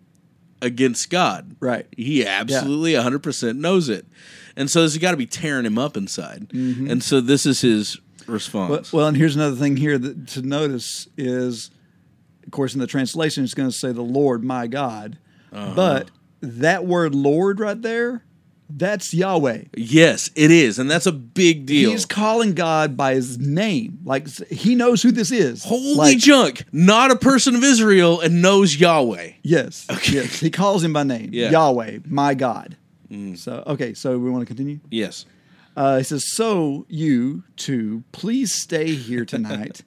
[0.62, 1.56] against God.
[1.60, 1.88] Right.
[1.96, 4.06] He absolutely 100% knows it.
[4.56, 6.52] And so this has got to be tearing him up inside.
[6.52, 8.92] And so this is his Well, response.
[8.92, 11.72] well, and here's another thing here that, to notice is,
[12.46, 15.18] of course, in the translation, it's going to say the Lord my God.
[15.54, 15.74] Uh-huh.
[15.76, 18.24] But that word Lord right there,
[18.70, 19.64] that's Yahweh.
[19.76, 20.80] yes, it is.
[20.80, 21.92] And that's a big deal.
[21.92, 24.00] He's calling God by his name.
[24.04, 25.64] Like he knows who this is.
[25.64, 26.66] Holy Like, junk.
[26.72, 29.32] Not a person of Israel and knows Yahweh.
[29.44, 29.88] Yes.
[30.10, 30.40] Yes.
[30.40, 31.30] He calls him by name.
[31.34, 31.50] Yeah.
[31.50, 31.52] Mm.
[31.52, 32.78] Yahweh, my God.
[33.36, 34.80] So okay, so we want to continue.
[34.92, 35.26] Yes.
[35.76, 39.82] Uh, he says, "So you two, please stay here tonight,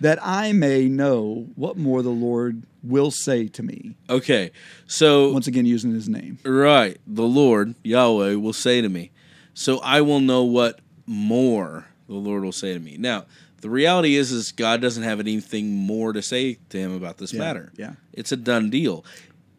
[0.00, 4.50] that I may know what more the Lord will say to me." Okay.
[4.86, 6.38] So Once again, using his name.
[6.44, 6.98] Right.
[7.06, 9.10] The Lord, Yahweh, will say to me,
[9.54, 12.96] So I will know what more the Lord will say to me.
[12.98, 13.26] Now,
[13.60, 17.32] the reality is is God doesn't have anything more to say to him about this
[17.32, 17.72] Yeah, matter.
[17.76, 17.92] yeah.
[18.12, 19.04] It's a done deal.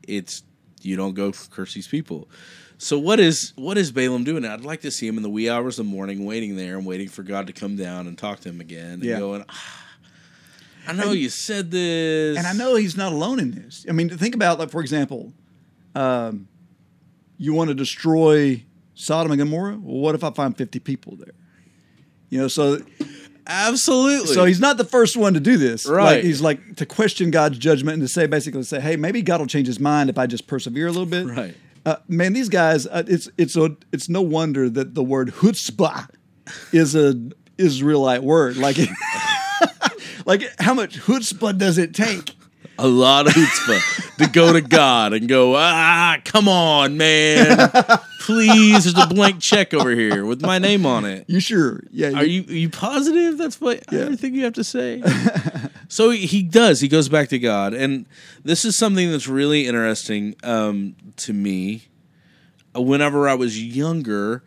[0.07, 0.43] It's
[0.81, 2.29] you don't go curse these people.
[2.79, 4.45] So what is what is Balaam doing?
[4.45, 6.85] I'd like to see him in the wee hours of the morning waiting there and
[6.85, 9.19] waiting for God to come down and talk to him again and Yeah.
[9.19, 9.85] going, ah,
[10.87, 12.37] I know you said this.
[12.37, 13.85] And I know he's not alone in this.
[13.89, 15.33] I mean, think about like, for example,
[15.95, 16.47] um,
[17.37, 18.63] you want to destroy
[18.93, 19.79] Sodom and Gomorrah.
[19.81, 21.33] Well, what if I find fifty people there?
[22.29, 22.79] You know, so
[23.49, 24.33] Absolutely.
[24.33, 25.87] So he's not the first one to do this.
[25.87, 26.15] Right.
[26.15, 29.39] Like, he's like to question God's judgment and to say basically say, hey, maybe God
[29.39, 31.25] will change his mind if I just persevere a little bit.
[31.25, 31.55] Right.
[31.87, 36.09] Uh, man, these guys, uh, it's it's a, it's no wonder that the word chutzpah
[36.73, 37.15] is a
[37.57, 38.57] Israelite word.
[38.57, 38.77] Like,
[40.25, 42.35] like how much chutzpah does it take?
[42.77, 47.71] a lot of chutzpah to go to God and go, ah, come on, man,
[48.19, 48.83] please.
[48.83, 51.25] There's a blank check over here with my name on it.
[51.27, 51.83] You sure?
[51.91, 52.11] Yeah.
[52.11, 55.01] Are you are you positive that's what everything you have to say?
[55.87, 56.81] so he, does.
[56.81, 58.05] He goes back to God, and
[58.43, 61.83] this is something that's really interesting um, to me.
[62.75, 64.43] Whenever I was younger,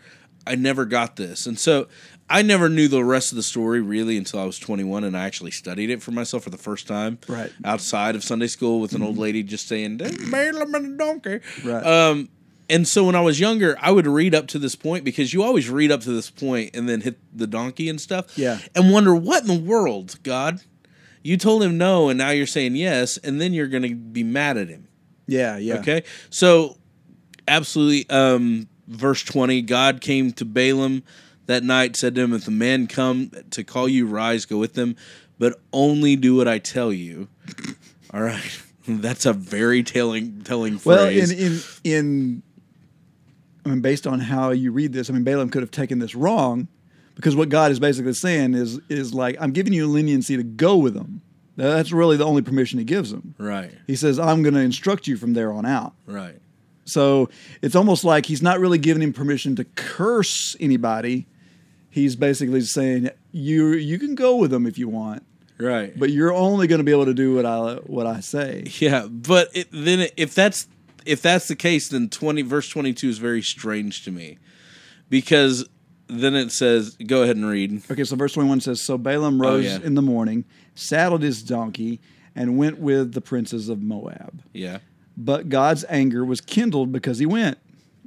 [0.46, 1.88] I never got this, and so
[2.28, 5.24] I never knew the rest of the story really until I was 21, and I
[5.24, 7.50] actually studied it for myself for the first time, Right.
[7.64, 11.84] outside of Sunday school with an old lady just saying "Balaam and a donkey." Right.
[11.84, 12.28] Um,
[12.70, 15.42] and so when I was younger, I would read up to this point because you
[15.42, 18.38] always read up to this point and then hit the donkey and stuff.
[18.38, 18.58] Yeah.
[18.74, 20.60] And wonder what in the world, God?
[21.22, 24.24] You told him no, and now you're saying yes, and then you're going to be
[24.24, 24.88] mad at him.
[25.26, 25.58] yeah.
[25.58, 25.74] Yeah.
[25.80, 26.04] Okay.
[26.30, 26.78] So,
[27.46, 28.08] absolutely.
[28.08, 31.02] Um, verse 20 God came to Balaam
[31.46, 34.74] that night, said to him, If the man come to call you, rise, go with
[34.74, 34.96] them,
[35.38, 37.28] but only do what I tell you.
[38.14, 38.62] All right.
[38.88, 41.30] That's a very telling telling Well, phrase.
[41.30, 42.42] in in in,
[43.64, 46.14] I mean, based on how you read this, I mean, Balaam could have taken this
[46.14, 46.68] wrong,
[47.14, 50.76] because what God is basically saying is is like, I'm giving you leniency to go
[50.76, 51.22] with them.
[51.56, 53.34] That's really the only permission he gives them.
[53.36, 53.70] right.
[53.86, 55.92] He says, I'm going to instruct you from there on out.
[56.06, 56.36] Right.
[56.86, 57.28] So
[57.60, 61.26] it's almost like he's not really giving him permission to curse anybody.
[61.90, 65.22] He's basically saying, you you can go with them if you want,
[65.58, 65.92] Right.
[65.98, 68.64] but you're only going to be able to do what I what I say.
[68.78, 70.66] Yeah, but it, then if that's
[71.10, 74.38] if that's the case, then twenty verse twenty two is very strange to me,
[75.08, 75.68] because
[76.06, 79.44] then it says, "Go ahead and read." Okay, so verse 21 says So Balaam oh,
[79.44, 79.86] rose Oh, yeah.
[79.86, 80.44] in the morning,
[80.74, 82.00] saddled his donkey,
[82.34, 84.42] and went with the princes of Moab.
[84.52, 84.78] Yeah,
[85.16, 87.58] But God's anger was kindled because he went.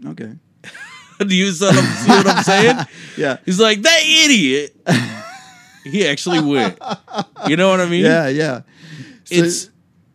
[0.06, 0.34] Okay.
[1.20, 2.78] do you see what I'm, see what I'm saying?
[3.18, 3.38] Yeah.
[3.46, 4.76] He's like that idiot.
[5.84, 6.80] he actually went.
[7.48, 8.04] You know what I mean?
[8.06, 8.62] Yeah, yeah.
[9.26, 9.70] So- it's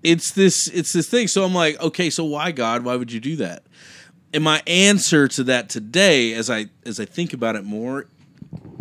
[0.09, 1.29] it's this it's this thing.
[1.29, 2.83] So I'm like, okay, so why God?
[2.83, 3.65] Why would you do that?
[4.33, 8.07] And my answer to that today, as I as I think about it more,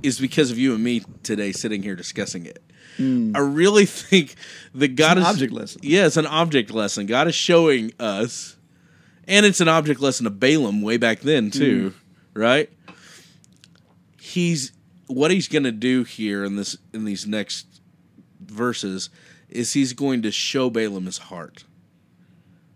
[0.01, 2.63] is because of you and me today sitting here discussing it.
[2.95, 3.33] Hmm.
[3.35, 4.35] I really think
[4.73, 5.81] that God an is object lesson.
[5.83, 7.05] Yeah, it's an object lesson.
[7.07, 8.55] God is showing us,
[9.27, 11.51] and it's an object lesson to Balaam way back then hmm.
[11.51, 11.93] too,
[12.33, 12.69] right?
[14.21, 14.71] He's
[15.07, 17.81] what he's going to do here in this in these next
[18.39, 19.09] verses
[19.49, 21.63] is he's going to show Balaam his heart,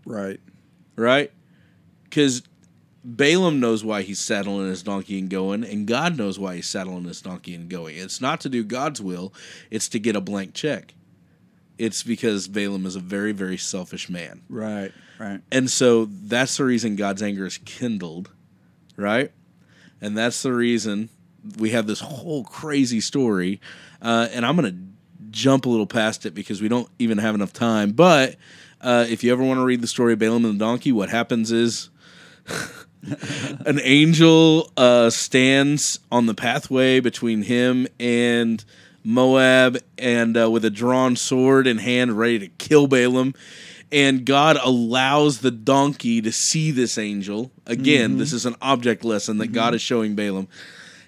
[0.06, 0.40] Right.
[0.96, 1.32] right?
[2.04, 2.44] Because
[3.04, 7.06] Balaam knows why he's saddling his donkey and going, and God knows why he's saddling
[7.06, 7.98] his donkey and going.
[7.98, 9.34] It's not to do God's will,
[9.70, 10.94] it's to get a blank check.
[11.78, 14.42] It's because Balaam is a very, very selfish man.
[14.50, 14.92] Right.
[15.20, 15.42] Right.
[15.52, 18.30] And so that's the reason God's anger is kindled,
[18.98, 19.32] right?
[20.00, 21.10] And that's the reason
[21.58, 23.60] we have this whole crazy story.
[24.02, 24.91] Uh, and I'm going to
[25.32, 27.92] jump a little past it because we don't even have enough time.
[27.92, 28.36] But
[28.82, 31.10] uh, if you ever want to read the story of Balaam and the donkey, what
[31.10, 31.90] happens is
[33.66, 38.64] an angel uh, stands on the pathway between him and
[39.04, 43.34] Moab, and uh, with a drawn sword in hand, ready to kill Balaam.
[43.92, 47.52] And God allows the donkey to see this angel.
[47.66, 50.48] Again, this is an object lesson that God is showing Balaam.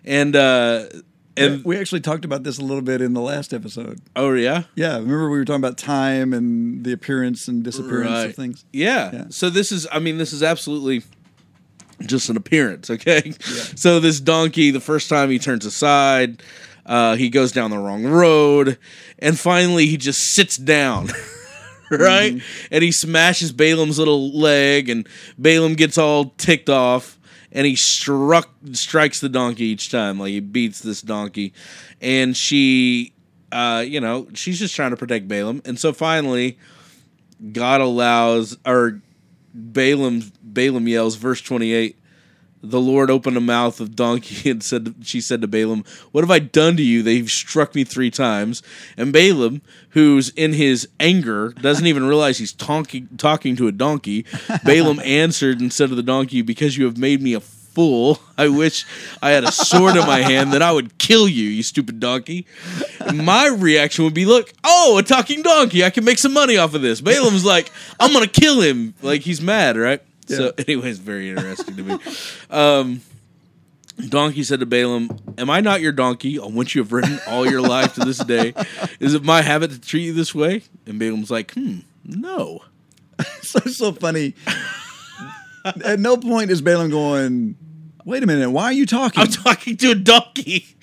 [0.03, 0.87] And uh,
[1.37, 3.99] and we actually talked about this a little bit in the last episode.
[4.15, 8.29] oh yeah, Yeah, remember we were talking about time and the appearance and disappearance Right.
[8.29, 8.65] of things.
[8.73, 9.09] Yeah.
[9.13, 9.23] Yeah.
[9.29, 11.03] So this is, I mean, this is absolutely
[12.05, 13.33] just an appearance, okay?
[13.75, 16.43] So this donkey, the first time he turns aside,
[16.85, 18.77] uh, he goes down the wrong road,
[19.19, 21.09] and finally he just sits down.
[21.91, 22.41] Right?
[22.71, 27.19] And he smashes Balaam's little leg, and Balaam gets all ticked off,
[27.53, 30.19] and he struck strikes the donkey each time.
[30.19, 31.53] Like he beats this donkey.
[32.01, 33.13] And she
[33.53, 35.61] uh, you know, she's just trying to protect Balaam.
[35.63, 36.57] And so finally,
[37.51, 38.99] God allows or
[39.53, 41.97] Balaam Balaam yells, verse twenty eight.
[42.65, 46.31] The Lord opened the mouth of donkey and said, she said to Balaam, "What have
[46.31, 47.03] I done to you?
[47.03, 48.63] They've struck me three times."
[48.95, 54.25] And Balaam, who's in his anger, doesn't even realize he's talking talking to a donkey.
[54.63, 58.47] Balaam answered and said to the donkey, "Because you have made me a fool, I
[58.47, 58.85] wish
[59.21, 62.45] I had a sword in my hand, then I would kill you, you stupid donkey."
[63.13, 65.83] My reaction would be, "Look, oh, a talking donkey!
[65.83, 69.21] I can make some money off of this." Balaam's like, "I'm gonna kill him!" Like
[69.21, 70.01] he's mad, right?
[70.37, 71.99] So, anyways, very interesting to me.
[72.49, 73.01] Um,
[74.09, 77.49] donkey said to Balaam, "Am I not your donkey on which you have ridden all
[77.49, 78.53] your life to this day?
[78.99, 82.61] Is it my habit to treat you this way?" And Balaam's like, "Hmm, no."
[83.41, 84.33] so so funny.
[85.83, 87.55] At no point is Balaam going,
[88.05, 89.21] wait a minute, why are you talking?
[89.21, 90.75] I'm talking to a donkey.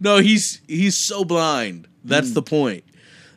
[0.00, 1.88] No, he's he's so blind.
[2.04, 2.84] That's the point.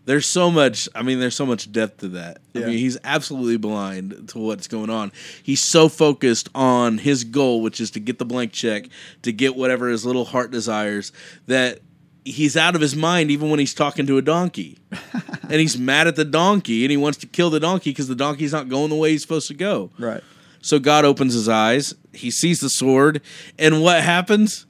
[0.06, 0.88] There's so much.
[0.94, 2.38] I mean, there's so much depth to that.
[2.56, 2.65] I Yeah.
[2.68, 5.12] mean, he's absolutely blind to what's going on.
[5.41, 8.89] He's so focused on his goal, which is to get the blank check,
[9.24, 11.12] to get whatever his little heart desires,
[11.48, 11.80] that
[12.24, 14.78] he's out of his mind even when he's talking to a donkey.
[15.44, 18.15] and he's mad at the donkey and he wants to kill the donkey because the
[18.15, 19.89] donkey's not going the way he's supposed to go.
[19.98, 20.24] right.
[20.62, 21.94] So God opens his eyes.
[22.12, 23.22] He sees the sword,
[23.60, 24.65] and what happens?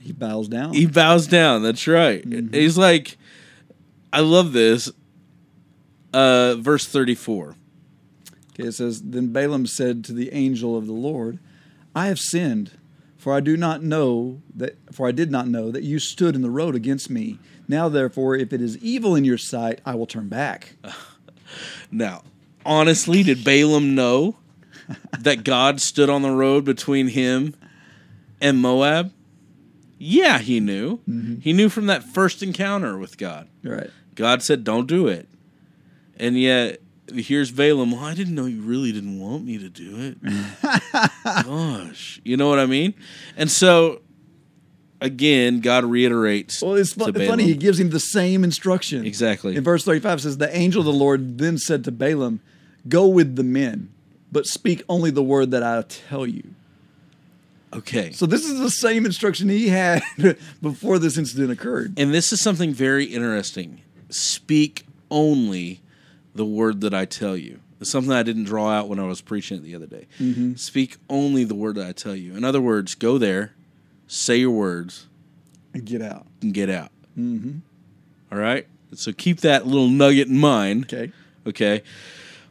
[0.00, 0.72] He bows down.
[0.72, 1.62] He bows down.
[1.62, 2.26] That's right.
[2.26, 2.54] Mm-hmm.
[2.54, 3.18] He's like,
[4.16, 4.90] I love this.
[6.10, 7.54] Uh, verse 34.
[8.54, 11.38] Okay, it says, Then Balaam said to the angel of the Lord,
[11.94, 12.78] I have sinned,
[13.18, 16.40] for I do not know that for I did not know that you stood in
[16.40, 17.38] the road against me.
[17.68, 20.76] Now therefore, if it is evil in your sight, I will turn back.
[21.92, 22.22] Now,
[22.64, 24.36] honestly, did Balaam know
[25.20, 27.54] that God stood on the road between him
[28.40, 29.12] and Moab?
[29.98, 31.00] Yeah, he knew.
[31.40, 33.48] He knew from that first encounter with God.
[33.62, 33.90] Right.
[34.16, 35.28] God said, "Don't do it,"
[36.18, 36.80] and yet
[37.12, 37.92] here's Balaam.
[37.92, 40.18] Well, I didn't know you really didn't want me to do it.
[41.44, 42.94] Gosh, you know what I mean?
[43.36, 44.02] And so,
[45.00, 46.62] again, God reiterates.
[46.62, 47.44] Well, it's, fu- funny.
[47.44, 49.04] He gives him the same instruction.
[49.06, 49.56] Exactly.
[49.56, 52.40] In verse 35 it says, The angel of the Lord then said to Balaam,
[52.88, 53.92] Go with the men,
[54.30, 56.54] but speak only the word that I tell you.
[57.72, 58.12] Okay.
[58.12, 60.02] So this is the same instruction he had
[60.62, 61.98] before this incident occurred.
[61.98, 63.82] And this is something very interesting.
[64.08, 65.80] Speak only
[66.34, 67.60] the word that I tell you.
[67.80, 70.06] It's something I didn't draw out when I was preaching it the other day.
[70.56, 72.34] Speak only the word that I tell you.
[72.34, 73.52] In other words, go there,
[74.06, 75.06] say your words,
[75.74, 76.26] And get out.
[76.40, 76.90] and get out.
[77.18, 77.58] Mm-hmm.
[78.36, 78.66] right.
[78.94, 80.84] So keep that little nugget in mind.
[80.92, 81.12] Okay.
[81.46, 81.82] Okay.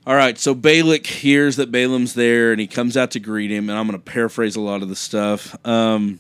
[0.06, 0.38] All right.
[0.38, 3.70] So Balak hears that Balaam's there, and he comes out to greet him.
[3.70, 5.56] And I'm going to paraphrase a lot of the stuff.
[5.66, 6.20] Um,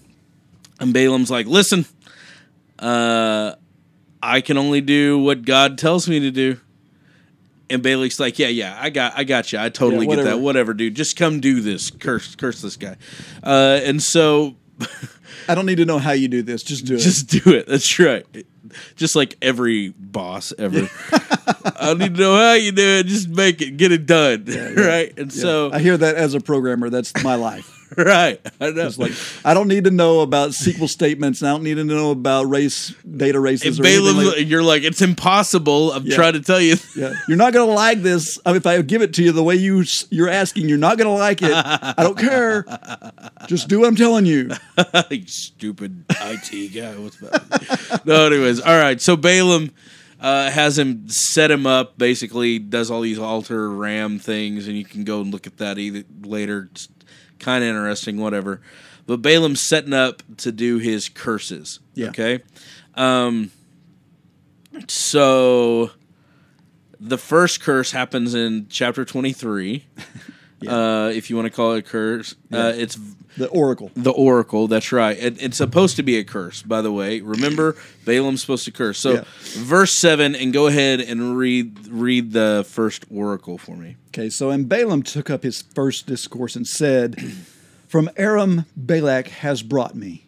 [0.79, 1.85] and Balaam's like, "Listen,
[2.79, 3.53] uh,
[4.25, 6.57] I can only do what God tells me to do."
[7.69, 9.59] And Balak's like, "Yeah, yeah, I got, I got you.
[9.59, 10.39] I totally Yeah, get that.
[10.39, 10.73] whatever.
[10.73, 10.95] Dude.
[10.95, 11.89] Just come do this.
[11.89, 12.95] Curse, curse this guy."
[13.43, 14.55] Uh, and so
[15.47, 16.61] I don't need to know how you do this.
[16.63, 16.99] Just do it.
[16.99, 17.67] just do it.
[17.67, 18.25] That's right.
[18.95, 20.89] Just like every boss ever.
[21.11, 23.05] I don't need to know how you do it.
[23.07, 23.77] Just make it.
[23.77, 24.45] Get it done.
[24.77, 25.17] right?
[25.17, 25.41] And Yeah.
[25.41, 26.89] so I hear that as a programmer.
[26.89, 27.74] That's my life.
[27.97, 28.39] right.
[28.59, 28.87] I know.
[28.87, 29.11] It's like
[29.43, 31.41] I don't need to know about SQL statements.
[31.41, 33.79] and I don't need to know about race data races.
[33.79, 35.91] If or anything Balaam, like- you're like, it's impossible.
[35.91, 36.15] I'm Yeah.
[36.15, 36.75] trying to tell you.
[36.95, 38.39] yeah, you're not gonna like this.
[38.45, 40.97] I mean, if I give it to you the way you you're asking, you're not
[40.97, 41.51] gonna like it.
[41.53, 42.65] I don't care.
[43.47, 44.49] Just do what I'm telling you.
[45.27, 46.93] stupid IT guy.
[46.97, 48.01] What's that?
[48.05, 48.99] no, anyways, all right.
[49.01, 49.71] So Balaam
[50.19, 51.97] uh, has him set him up.
[51.97, 55.77] Basically, does all these altar ram things, and you can go and look at that
[55.77, 56.69] either later.
[57.39, 58.61] Kind of interesting, whatever.
[59.07, 61.79] But Balaam's setting up to do his curses.
[61.93, 62.07] Yeah.
[62.09, 62.39] Okay.
[62.95, 63.51] Um.
[64.87, 65.91] So
[66.99, 69.85] the first curse happens in chapter twenty three.
[70.65, 72.97] Uh, if you want to call it a curse, uh, it's
[73.37, 73.91] The oracle.
[73.95, 74.67] the oracle.
[74.67, 75.15] That's right.
[75.15, 77.19] It, it's supposed to be a curse, by the way.
[77.21, 78.97] Remember, Balaam's supposed to curse.
[78.97, 79.23] So, Yeah.
[79.57, 83.97] verse seven, and go ahead and read read the first oracle for me.
[84.15, 87.19] Okay, so and Balaam took up his first discourse and said,
[87.85, 90.25] From Aram Balak has brought me,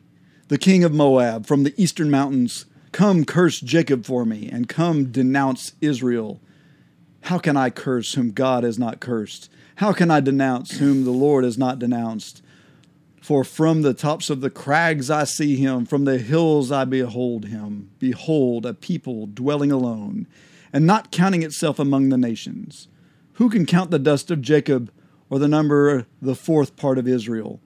[0.49, 2.65] the king of Moab, from the eastern mountains.
[2.91, 6.41] Come curse Jacob for me, and come denounce Israel.
[7.21, 9.49] How can I curse whom God has not cursed?
[9.75, 12.43] How can I denounce whom the Lord has not denounced?
[13.21, 17.45] For from the tops of the crags I see him, from the hills I behold
[17.45, 17.91] him.
[17.99, 20.27] Behold, a people dwelling alone,
[20.73, 22.89] and not counting itself among the nations.
[23.37, 24.91] Who can count the dust of Jacob,
[25.29, 27.59] or the number the fourth part of Israel?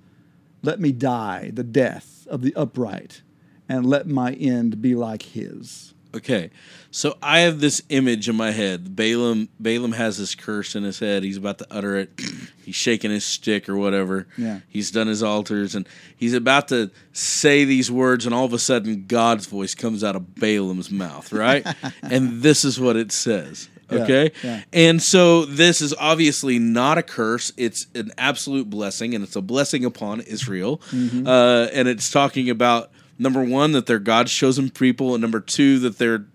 [0.61, 3.21] Let me die the death of the upright,
[3.69, 5.93] and let my end be like his.
[6.13, 6.49] Okay,
[6.91, 8.97] so I have this image in my head.
[8.97, 11.23] Balaam Balaam has this curse in his head.
[11.23, 12.19] He's about to utter it.
[12.65, 14.27] He's shaking his stick or whatever.
[14.37, 14.59] Yeah.
[14.67, 18.59] He's done his altars and he's about to say these words, and all of a
[18.59, 21.65] sudden, God's voice comes out of Balaam's mouth, right?
[22.03, 23.69] and this is what it says.
[23.91, 24.63] Yeah, Okay, yeah.
[24.71, 27.51] and so this is obviously not a curse.
[27.57, 30.77] It's an absolute blessing, and it's a blessing upon Israel.
[30.91, 31.27] Mm-hmm.
[31.27, 35.79] Uh, and it's talking about number one that they're God's chosen people, and number two
[35.79, 36.25] that they're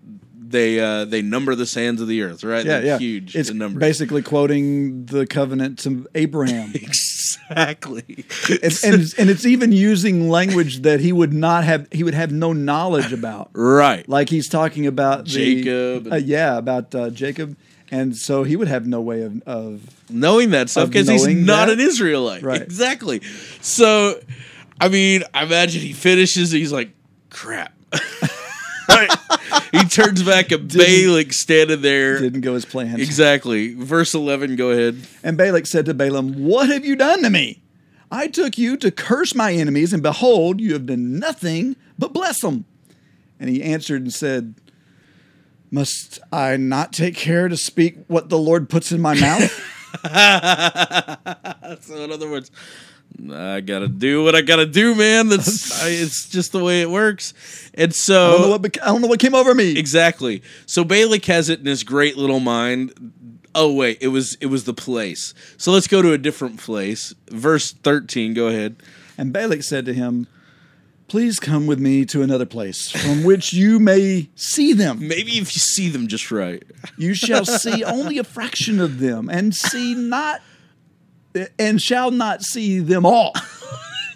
[0.49, 2.43] they uh, they number the sands of the earth.
[2.43, 2.65] Right?
[2.65, 2.97] Yeah, They're yeah.
[2.97, 6.73] huge It's basically quoting the covenant to Abraham.
[7.35, 8.25] exactly.
[8.49, 12.31] and, and and it's even using language that he would not have he would have
[12.31, 14.07] no knowledge about right.
[14.07, 17.55] like he's talking about the- Jacob and- uh, yeah about uh, jacob
[17.89, 21.67] and so he would have no way of, of knowing that stuff because he's not
[21.67, 21.73] that?
[21.73, 22.43] an Israelite.
[22.43, 22.61] Right.
[22.61, 23.21] Exactly.
[23.61, 24.19] So,
[24.79, 26.51] I mean, I imagine he finishes.
[26.51, 26.91] He's like,
[27.29, 27.73] "Crap."
[28.89, 29.09] right.
[29.71, 32.19] He turns back and Balak standing there.
[32.19, 33.73] didn't go as planned Exactly.
[33.73, 34.55] Verse eleven.
[34.55, 35.05] Go ahead.
[35.23, 37.61] and balak said to balaam what have you done to me
[38.11, 42.41] i took you to curse my enemies and behold you have done nothing but bless
[42.41, 42.63] them
[43.39, 44.55] and he answered and said
[45.71, 49.51] must i not take care to speak what the lord puts in my mouth
[51.81, 52.51] So, in other words,
[53.31, 55.29] I gotta do what I gotta do, man.
[55.29, 57.33] That's I, it's just the way it works.
[57.73, 59.77] And so I don't know what I don't know what came over me.
[59.77, 60.43] Exactly.
[60.65, 62.93] So Balak has it in his great little mind.
[63.55, 65.33] Oh wait, it was it was the place.
[65.57, 67.13] So let's go to a different place.
[67.29, 68.33] Verse thirteen.
[68.33, 68.83] Go ahead.
[69.17, 70.27] And Balak said to him,
[71.07, 75.07] Please come with me to another place from which you may see them.
[75.07, 76.61] Maybe if you see them just right.
[76.97, 80.41] You shall see only a fraction of them, and see not
[81.59, 83.33] and shall not see them all.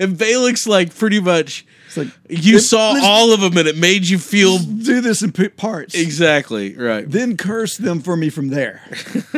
[0.00, 1.64] and Balak's like pretty much.
[1.86, 5.22] It's like You "Let's- saw all of them, and it made you feel do this
[5.22, 5.94] in parts.
[5.94, 7.08] exactly right.
[7.08, 8.82] Then curse them for me from there.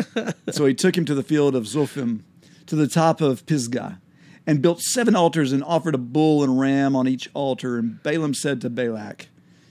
[0.51, 2.21] so he took him to the field of Zophim,
[2.67, 4.01] to the top of Pisgah,
[4.47, 7.79] and built seven altars and offered a bull and ram on each altar.
[7.79, 9.29] And Balaam said to Balak,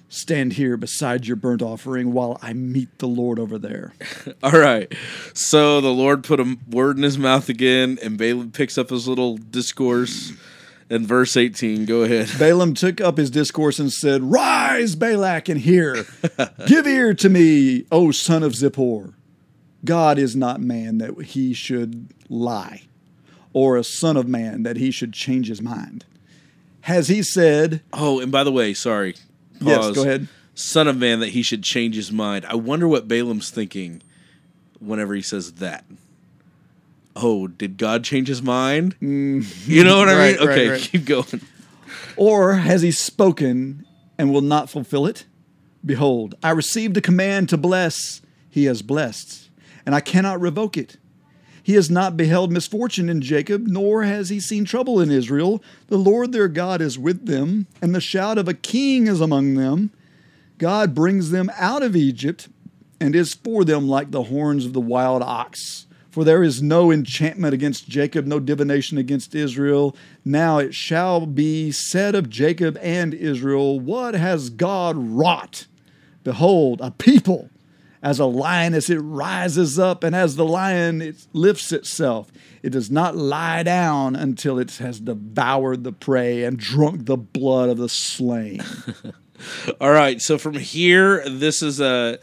[0.10, 3.94] Stand here beside your burnt offering while I meet the Lord over there.
[4.44, 4.94] All right.
[5.34, 9.08] So the Lord put a word in his mouth again, and Balaam picks up his
[9.08, 10.32] little discourse.
[10.90, 12.30] In verse eighteen, go ahead.
[12.40, 16.06] Balaam took up his discourse and said, Rise, Balak, and hear.
[16.68, 19.14] Give ear to me, O son of Zippor.
[19.84, 22.84] God is not man that he should lie,
[23.52, 26.06] or a son of man that he should change his mind.
[26.82, 29.16] Has he said, Oh, and by the way, sorry.
[29.62, 30.28] Yes, go ahead.
[30.56, 32.46] Son of man, that he should change his mind.
[32.46, 34.02] I wonder what Balaam's thinking
[34.80, 35.86] whenever he says that.
[37.16, 38.96] Oh, did God change his mind?
[39.00, 40.18] You know what I Mm.
[40.18, 40.48] Right, mean?
[40.48, 40.82] right, Okay, right.
[40.82, 41.42] keep going.
[42.16, 43.86] or has he spoken
[44.18, 45.26] and will not fulfill it?
[45.86, 49.50] Behold, I received a command to bless, he has blessed,
[49.86, 50.98] and I cannot revoke it.
[51.68, 55.62] He has not beheld misfortune in Jacob, nor has he seen trouble in Israel.
[55.88, 59.56] The Lord their God is with them, and the shout of a king is among
[59.56, 59.92] them.
[60.60, 62.48] God brings them out of Egypt,
[63.02, 65.88] and is for them like the horns of the wild ox.
[66.10, 69.94] For there is no enchantment against Jacob, no divination against Israel.
[70.24, 75.68] Now it shall be said of Jacob and Israel, What has God wrought?
[76.24, 77.50] Behold, a people
[78.02, 82.32] as a lioness it rises up, and as the lion it lifts itself.
[82.64, 87.70] It does not lie down until it has devoured the prey and drunk the blood
[87.70, 88.62] of the slain.
[89.82, 92.18] All right, so from here, this is uh,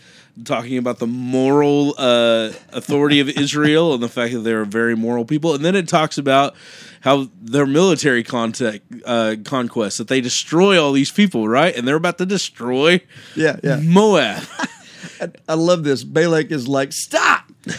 [0.45, 4.97] talking about the moral uh, authority of Israel and the fact that they're a very
[4.97, 6.55] moral people, and then it talks about
[7.03, 11.77] how their military contact, uh, conquest that they destroy all these people, right?
[11.77, 13.01] And they're about to destroy
[13.37, 13.81] Yeah, yeah.
[13.83, 14.43] Moab.
[15.49, 16.05] I love this.
[16.05, 17.51] Balak is like, stop!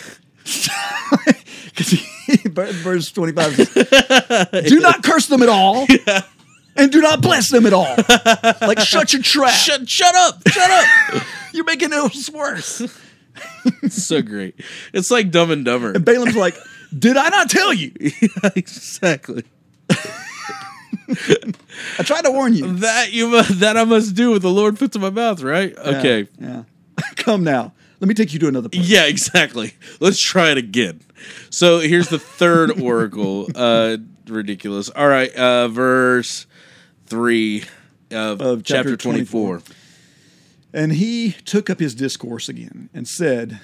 [1.75, 5.85] Because verse 25 says, do not curse them at all.
[6.77, 7.95] And do not bless them at all.
[8.59, 9.53] Like, shut your trap.
[9.53, 11.23] shut, shut up, shut up.
[11.53, 12.81] You're making it worse.
[13.87, 14.59] so great.
[14.91, 15.93] It's like Dumb and Dumber.
[15.93, 16.53] And Balaam's like,
[16.97, 17.93] did I not tell you?
[17.97, 19.45] Yeah, exactly.
[21.07, 22.73] I tried to warn you.
[22.73, 25.77] That you mu- that I must do what the Lord puts in my mouth, right?
[25.77, 26.27] Okay.
[26.39, 26.63] Yeah.
[27.15, 27.73] Come now.
[27.99, 28.87] Let me take you to another place.
[28.87, 29.73] Yeah, exactly.
[29.99, 31.01] Let's try it again.
[31.49, 33.47] So here's the third oracle.
[33.55, 34.89] Uh, ridiculous.
[34.89, 36.45] All right, uh, verse
[37.05, 37.63] three
[38.11, 39.61] of, Of chapter chapter 24.
[40.73, 43.61] And he took up his discourse again and said,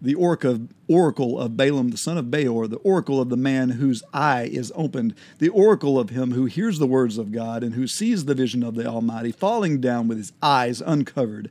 [0.00, 4.02] The oracle, oracle of Balaam the son of Beor, the oracle of the man whose
[4.12, 7.86] eye is opened, the oracle of him who hears the words of God and who
[7.86, 11.50] sees the vision of the Almighty, falling down with his eyes uncovered.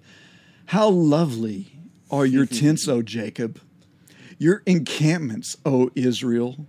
[0.69, 1.71] How lovely
[2.11, 3.59] are your tents, O Jacob,
[4.37, 6.67] your encampments, O Israel,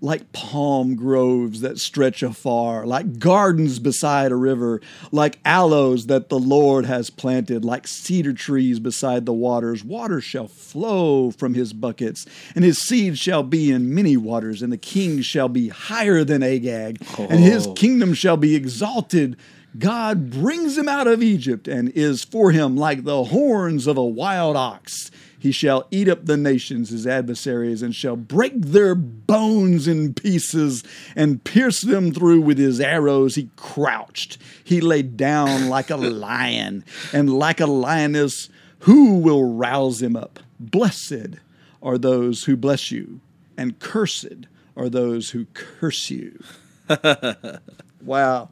[0.00, 4.80] like palm groves that stretch afar, like gardens beside a river,
[5.12, 9.84] like aloes that the Lord has planted, like cedar trees beside the waters.
[9.84, 12.26] Water shall flow from his buckets,
[12.56, 16.42] and his seed shall be in many waters, and the king shall be higher than
[16.42, 17.74] Agag, and his Oh.
[17.74, 19.36] kingdom shall be exalted.
[19.78, 24.04] God brings him out of Egypt and is for him like the horns of a
[24.04, 25.10] wild ox.
[25.38, 30.82] He shall eat up the nations, his adversaries, and shall break their bones in pieces
[31.14, 33.34] and pierce them through with his arrows.
[33.34, 34.38] He crouched.
[34.64, 38.48] He lay down like a lion, and like a lioness,
[38.80, 40.40] who will rouse him up?
[40.58, 41.36] Blessed
[41.82, 43.20] are those who bless you,
[43.56, 44.46] and cursed
[44.76, 46.42] are those who curse you.
[48.02, 48.48] wow.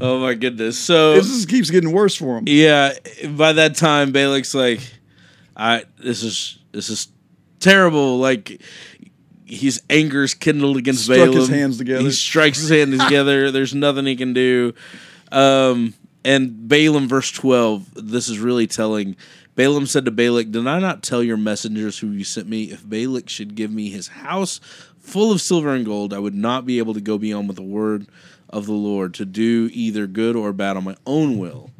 [0.00, 0.78] Oh my goodness.
[0.78, 2.44] So This just keeps getting worse for him.
[2.46, 2.92] yeah,
[3.36, 4.80] by that time Balak's like,
[5.56, 7.08] I this is this is
[7.58, 8.18] terrible.
[8.18, 8.60] Like
[9.46, 11.34] his anger's kindled against Struck Balaam.
[11.36, 12.02] his hands together.
[12.02, 13.50] He strikes his hands together.
[13.50, 14.74] There's nothing he can do.
[15.32, 19.16] Um, and Balaam, verse 12, this is really telling.
[19.56, 22.88] Balaam said to Balak, Did I not tell your messengers who you sent me, if
[22.88, 24.60] Balak should give me his house
[25.00, 27.62] full of silver and gold, I would not be able to go beyond with a
[27.62, 28.06] word
[28.50, 31.70] of the Lord to do either good or bad on my own will.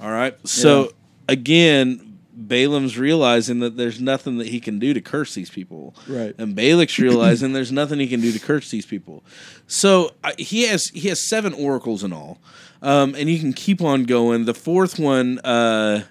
[0.00, 0.36] All right.
[0.46, 0.92] So
[1.28, 5.94] again, Balaam's realizing that there's nothing that he can do to curse these people.
[6.06, 6.34] Right.
[6.38, 9.24] And Balak's realizing there's nothing he can do to curse these people.
[9.66, 12.38] So uh, he has he has seven oracles in all,
[12.82, 14.44] um, and you can keep on going.
[14.44, 16.04] The fourth one, uh,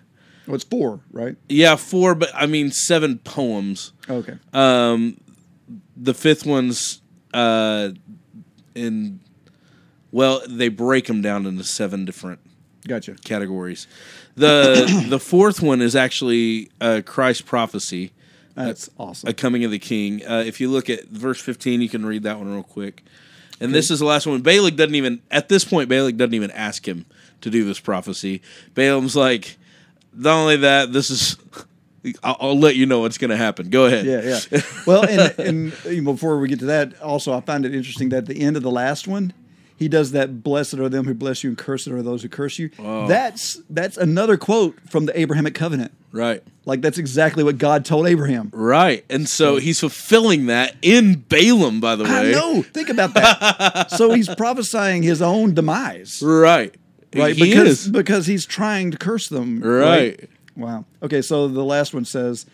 [0.47, 1.35] Oh, it's four, right?
[1.47, 3.93] yeah, four, but I mean seven poems.
[4.09, 4.37] Okay.
[4.53, 5.19] Um,
[5.95, 7.01] the fifth one's
[7.35, 7.89] uh,
[8.73, 9.19] in
[10.11, 12.39] well, they break them down into seven different
[12.87, 13.15] Gotcha.
[13.23, 13.87] categories.
[14.35, 18.11] The the fourth one is actually uh, Christ's prophecy,
[18.55, 19.29] That's awesome.
[19.29, 20.25] a coming of the King.
[20.25, 23.03] Uh, if you look at verse fifteen, you can read that one real quick.
[23.61, 24.41] And this is the last one.
[24.41, 25.89] Balak doesn't even at this point.
[25.89, 27.05] Balak doesn't even ask him
[27.41, 28.41] to do this prophecy.
[28.73, 29.57] Balaam's like,
[30.13, 31.35] not only that, this is.
[32.23, 33.69] I'll, I'll let you know what's going to happen.
[33.69, 34.05] Go ahead.
[34.05, 34.61] Yeah, yeah.
[34.87, 38.25] Well, and, and before we get to that, also I find it interesting that at
[38.27, 39.33] the end of the last one,
[39.79, 42.59] he does that "Blessed are them who bless you, and cursed are those who curse
[42.59, 45.91] you." That's that's another quote from the Abrahamic covenant.
[46.11, 46.43] Right.
[46.65, 48.49] Like that's exactly what God told Abraham.
[48.53, 49.05] Right.
[49.09, 52.09] And so he's fulfilling that in Balaam, by the way.
[52.09, 52.61] I know.
[52.61, 53.91] Think about that.
[53.97, 56.75] so he's prophesying his own demise, Right.
[57.15, 57.35] right?
[57.35, 57.89] He because is.
[57.89, 59.61] because he's trying to curse them.
[59.61, 60.29] Right.
[60.55, 60.85] Wow.
[61.01, 62.45] Okay, so the last one says,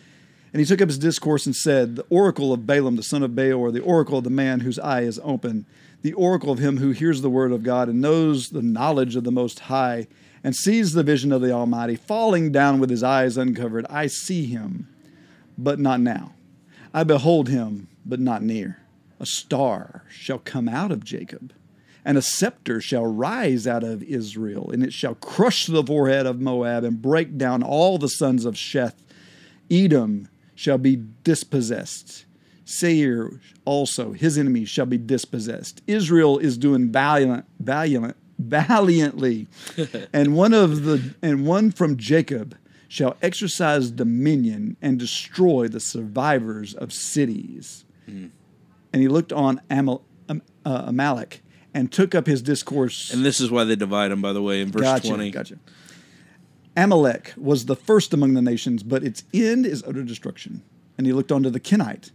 [0.52, 3.34] and he took up his discourse and said, The oracle of Balaam, the son of
[3.34, 5.66] Beor, the oracle of the man whose eye is open,
[6.02, 9.24] the oracle of him who hears the word of God and knows the knowledge of
[9.24, 10.06] the Most High,
[10.44, 13.84] and sees the vision of the Almighty, falling down with his eyes uncovered.
[13.90, 14.88] I see him,
[15.58, 16.34] but not now.
[16.94, 18.78] I behold him, but not near.
[19.18, 21.52] A star shall come out of Jacob,
[22.04, 26.40] and a scepter shall rise out of Israel, and it shall crush the forehead of
[26.40, 28.94] Moab and break down all the sons of Sheth.
[29.70, 32.24] Edom shall be dispossessed.
[32.66, 35.82] Seir also, his enemies shall be dispossessed.
[35.86, 39.46] Israel is doing valiant, valiant, valiantly,
[40.12, 42.56] and one of the and one from Jacob
[42.88, 47.84] shall exercise dominion and destroy the survivors of cities.
[48.06, 51.42] And he looked on Amal, um, uh, Amalek
[51.74, 53.12] and took up his discourse.
[53.12, 55.30] And this is why they divide them, by the way, in verse gotcha, 20.
[55.30, 55.58] Gotcha.
[56.76, 60.62] Amalek was the first among the nations, but its end is utter destruction.
[60.96, 62.12] And he looked unto the Kenite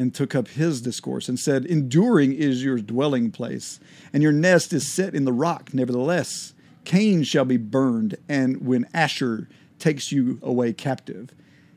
[0.00, 3.78] and took up his discourse and said, Enduring is your dwelling place,
[4.14, 5.74] and your nest is set in the rock.
[5.74, 6.54] Nevertheless,
[6.86, 9.46] Cain shall be burned, and when Asshur
[9.78, 11.34] takes you away captive.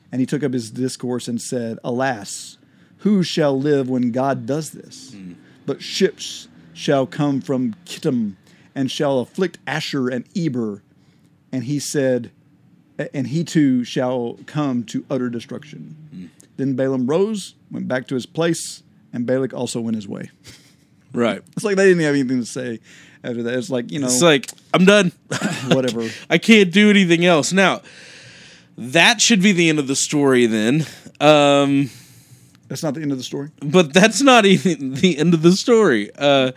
[0.09, 2.57] And he took up his discourse and said, Alas,
[2.99, 5.11] who shall live when God does this?
[5.11, 5.33] Hmm.
[5.65, 8.37] But ships shall come from Kittim
[8.73, 10.81] and shall afflict Asshur and Eber.
[11.51, 12.31] And he said,
[13.13, 15.97] and he too shall come to utter destruction.
[16.57, 20.29] Then Balaam rose, went back to his place, and Balak also went his way.
[21.13, 21.41] Right.
[21.55, 22.79] It's like they didn't have anything to say
[23.23, 23.53] after that.
[23.55, 25.11] It's like, you know, It's like, I'm done.
[25.67, 26.09] whatever.
[26.29, 27.53] I can't do anything else.
[27.53, 27.81] Now,
[28.77, 30.85] that should be the end of the story then.
[31.19, 31.89] Um,
[32.67, 33.49] That's not the end of the story.
[33.61, 36.09] but that's not even the end of the story.
[36.17, 36.51] Uh,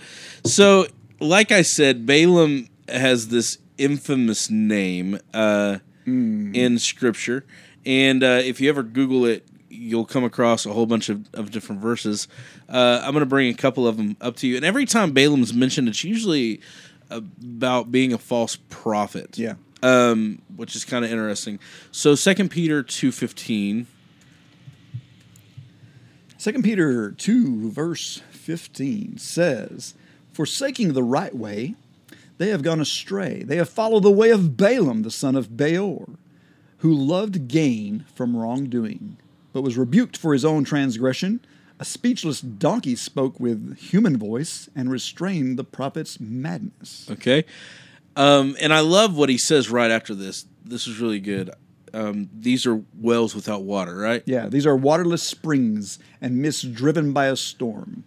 [0.44, 0.86] so,
[1.20, 7.44] like I said, Balaam has this infamous name uh, in Scripture,
[7.84, 9.46] and uh, if you ever Google it,
[9.76, 12.28] you'll come across a whole bunch of, of different verses.
[12.68, 15.12] Uh, I'm going to bring a couple of them up to you, and every time
[15.12, 16.60] Balaam's mentioned, it's usually
[17.10, 19.38] about being a false prophet.
[19.38, 19.54] Yeah.
[19.82, 21.58] um, which is kind of interesting.
[21.92, 23.86] So, Second Peter two fifteen.
[26.38, 29.94] Second Peter 2, verse 15 says,
[30.32, 31.74] Forsaking the right way,
[32.36, 33.42] they have gone astray.
[33.42, 36.06] They have followed the way of Balaam, the son of Beor,
[36.78, 39.16] who loved gain from wrongdoing,
[39.56, 41.40] but was rebuked for his own transgression.
[41.80, 47.08] A speechless donkey spoke with human voice and restrained the prophet's madness.
[47.10, 47.46] Okay.
[48.16, 50.44] Um, and I love what he says right after this.
[50.62, 51.52] This is really good.
[51.94, 54.22] Um, these are wells without water, right?
[54.26, 58.04] Yeah, these are waterless springs and mist driven by a storm.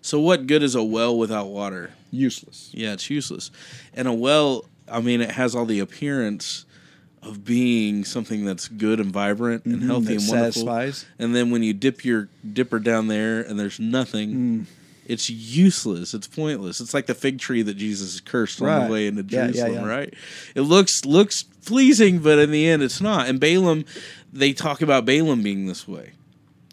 [0.00, 1.90] So, what good is a well without water?
[2.12, 2.70] Useless.
[2.72, 3.50] Yeah, it's useless.
[3.94, 6.63] And a well, I mean, it has all the appearance
[7.24, 10.62] of being something that's good and vibrant and healthy that and wonderful.
[10.66, 11.06] satisfies.
[11.18, 14.64] And then when you dip your dipper down there and there's nothing, Mm.
[15.06, 16.12] it's useless.
[16.14, 16.80] It's pointless.
[16.80, 19.74] It's like the fig tree that Jesus cursed on the way into Yeah, yeah, Jerusalem,
[19.86, 19.86] yeah.
[19.86, 20.14] right?
[20.54, 23.26] It looks looks pleasing, but in the end, it's not.
[23.28, 23.84] And Balaam,
[24.32, 26.12] they talk about Balaam being this way,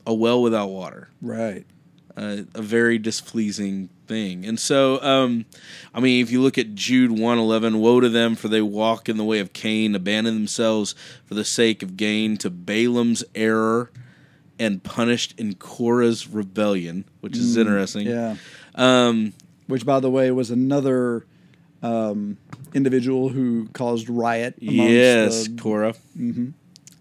[0.06, 1.66] a well without water Right.
[2.18, 4.46] Uh, a very displeasing thing.
[4.46, 5.46] And so, um,
[5.94, 9.18] I mean, if you look at Jude 111, woe to them for they walk in
[9.18, 10.96] the way of Cain, abandon themselves
[11.26, 13.92] for the sake of gain to Balaam's error
[14.60, 18.08] and punished in Korah's rebellion, which is interesting.
[18.08, 18.36] Yeah.
[18.76, 19.34] Um,
[19.68, 21.26] which by the way was another
[21.82, 22.38] um,
[22.74, 24.56] individual who caused riot.
[24.62, 25.96] amongst yes, the- Korah.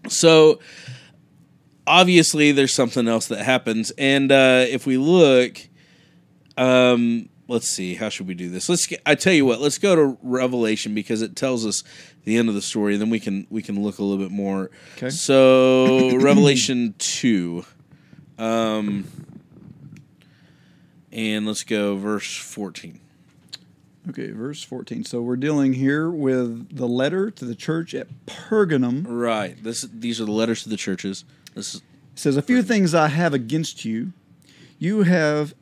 [0.07, 0.59] So
[1.87, 5.57] obviously, there's something else that happens, and uh, if we look,
[6.57, 8.69] um, let's see, how should we do this?
[8.69, 8.87] Let's.
[8.87, 11.83] Get, I tell you what, let's go to Revelation because it tells us
[12.23, 12.93] the end of the story.
[12.93, 14.71] and Then we can we can look a little bit more.
[14.97, 15.09] Okay.
[15.09, 17.65] So Revelation two,
[18.37, 19.05] um,
[21.11, 22.99] and let's go verse fourteen.
[24.09, 25.03] okay, verse fourteen.
[25.03, 29.05] So we're dealing here with the letter to the church at Pergamum.
[29.07, 29.61] Right.
[29.61, 31.25] This these are the letters to the churches.
[31.53, 31.81] This is
[32.13, 34.13] It says, "A few things I have against you.
[34.79, 35.53] You have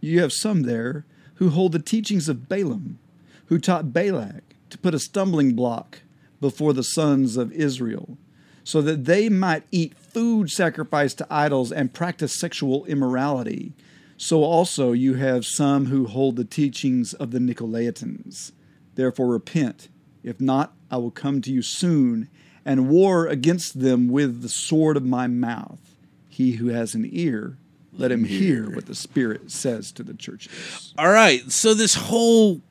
[0.00, 2.98] you have some there who hold the teachings of Balaam,
[3.46, 6.00] who taught Balak to put a stumbling block
[6.40, 8.18] before the sons of Israel,
[8.64, 13.72] so that they might eat food sacrificed to idols and practice sexual immorality.
[14.16, 18.52] So also you have some who hold the teachings of the Nicolaitans.
[18.94, 19.88] Therefore repent.
[20.22, 22.28] If not, I will come to you soon
[22.64, 25.80] and war against them with the sword of my mouth.
[26.28, 27.58] He who has an ear,
[27.92, 30.94] let him hear what the Spirit says to the churches.
[30.96, 31.50] All right.
[31.50, 32.62] So this whole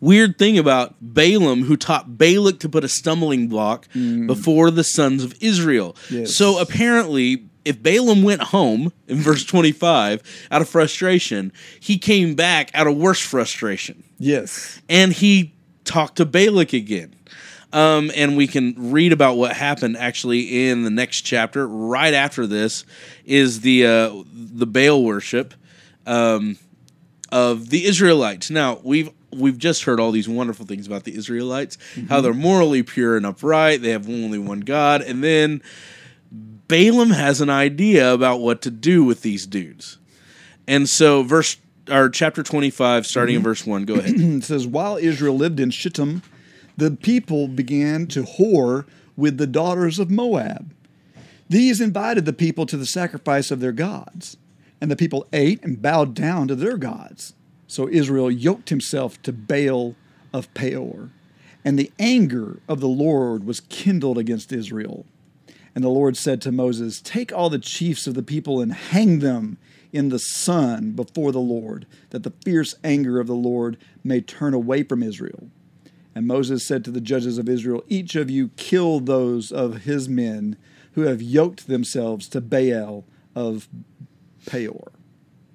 [0.00, 4.26] weird thing about Balaam, who taught Balak to put a stumbling block mm.
[4.26, 5.96] before the sons of Israel.
[6.10, 6.34] Yes.
[6.34, 12.70] So apparently, if Balaam went home in verse 25 out of frustration, he came back
[12.74, 14.80] out of worse frustration Yes.
[14.88, 17.14] and he talked to Balak again.
[17.74, 21.66] Um, and we can read about what happened actually in the next chapter.
[21.66, 22.84] Right after this
[23.24, 25.54] is the uh, the Baal worship
[26.06, 26.56] um,
[27.32, 28.48] of the Israelites.
[28.48, 31.76] Now we've we've just heard all these wonderful things about the Israelites,
[32.08, 33.82] how they're morally pure and upright.
[33.82, 35.60] They have only one God, and then
[36.30, 39.98] Balaam has an idea about what to do with these dudes.
[40.68, 41.56] And so verse
[41.90, 44.14] or chapter 25 starting in verse 1 go ahead.
[44.18, 46.22] It says, While Israel lived in Shittim,
[46.76, 50.74] the people began to whore with the daughters of Moab.
[51.48, 54.36] These invited the people to the sacrifice of their gods,
[54.80, 57.34] and the people ate and bowed down to their gods.
[57.66, 59.94] So Israel yoked himself to Baal
[60.32, 61.10] of Peor,
[61.64, 65.06] and the anger of the Lord was kindled against Israel.
[65.74, 69.18] And the Lord said to Moses, Take all the chiefs of the people and hang
[69.18, 69.58] them
[69.92, 74.54] in the sun before the Lord, that the fierce anger of the Lord may turn
[74.54, 75.48] away from Israel.
[76.14, 80.08] And Moses said to the judges of Israel, Each of you kill those of his
[80.08, 80.56] men
[80.92, 83.04] who have yoked themselves to Baal
[83.34, 83.68] of
[84.46, 84.92] Peor.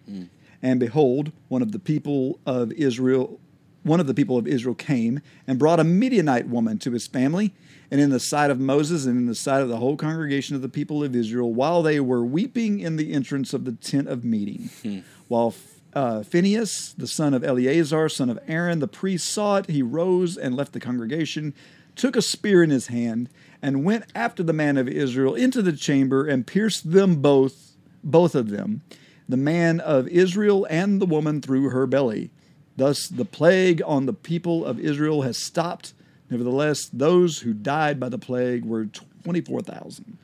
[0.05, 0.23] Hmm.
[0.61, 3.39] And behold, one of the people of Israel,
[3.83, 7.53] one of the people of Israel came and brought a Midianite woman to his family.
[7.89, 10.61] And in the sight of Moses and in the sight of the whole congregation of
[10.61, 14.25] the people of Israel, while they were weeping in the entrance of the tent of
[14.25, 14.99] meeting, hmm.
[15.29, 15.55] while
[15.93, 20.37] uh, Phinehas, the son of Eleazar, son of Aaron, the priest, saw it, he rose
[20.37, 21.53] and left the congregation,
[21.95, 23.29] took a spear in his hand,
[23.61, 27.73] and went after the man of Israel into the chamber and pierced them both,
[28.03, 28.81] both of them,
[29.27, 32.29] the man of Israel and the woman through her belly.
[32.77, 35.93] Thus the plague on the people of Israel has stopped.
[36.29, 38.85] Nevertheless, those who died by the plague were
[39.23, 40.17] 24,000.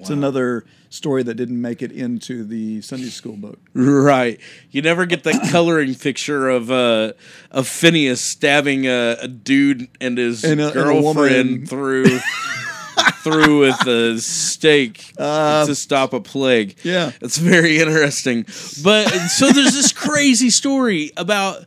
[0.00, 3.58] It's another story that didn't make it into the Sunday school book.
[3.74, 4.40] Right.
[4.70, 7.12] You never get that coloring picture of uh
[7.50, 11.66] of Phinehas stabbing a, a dude and his And a- and a girlfriend woman.
[11.66, 12.18] through
[13.22, 16.72] through with a stake to stop a plague.
[16.78, 17.12] Uh, yeah.
[17.20, 18.44] It's very interesting.
[18.82, 21.64] But so there's this crazy story about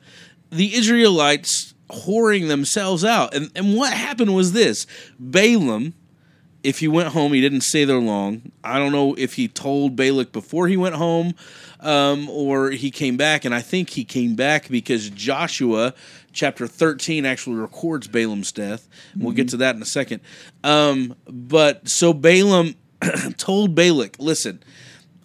[0.51, 3.33] the Israelites whoring themselves out.
[3.33, 4.85] And and what happened was this.
[5.19, 5.93] Balaam
[6.63, 8.53] if he went home, he didn't stay there long.
[8.63, 11.35] I don't know if he told Balak before he went home
[11.81, 13.43] um, or he came back.
[13.43, 15.93] And I think he came back because Joshua
[16.31, 18.87] chapter 13 actually records Balaam's death.
[19.15, 20.21] We'll get to that in a second.
[20.63, 22.75] Um, but so Balaam
[23.37, 24.63] told Balak, listen,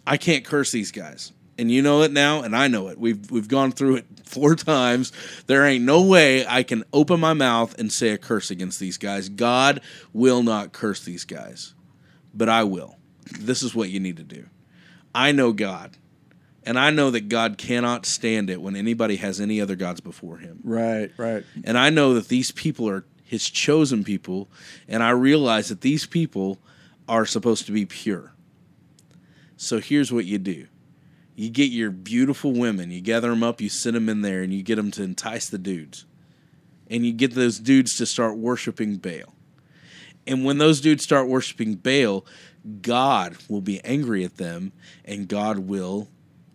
[0.07, 1.33] I can't curse these guys.
[1.59, 2.99] And you know it now, and I know it.
[2.99, 5.13] We've we've gone through it four times.
[5.47, 8.97] There ain't no way I can open my mouth and say a curse against these
[8.97, 9.29] guys.
[9.29, 9.81] God
[10.13, 11.75] will not curse these guys,
[12.33, 12.97] but I will.
[13.41, 14.47] This is what you need to do.
[15.15, 15.97] I know God,
[16.63, 20.39] and I know that God cannot stand it when anybody has any other gods before
[20.39, 20.61] Him.
[20.63, 21.45] Right, right.
[21.65, 24.49] And I know that these people are his chosen people,
[24.89, 26.59] and I realize that these people
[27.07, 28.33] are supposed to be pure.
[29.59, 30.67] So here's what you do
[31.39, 34.53] you get your beautiful women, you gather them up, you sit them in there, and
[34.53, 36.05] you get them to entice the dudes.
[36.91, 39.35] And you get those dudes to start worshiping Baal.
[40.27, 42.27] And when those dudes start worshiping Baal,
[42.83, 44.73] God will be angry at them,
[45.05, 46.09] and God will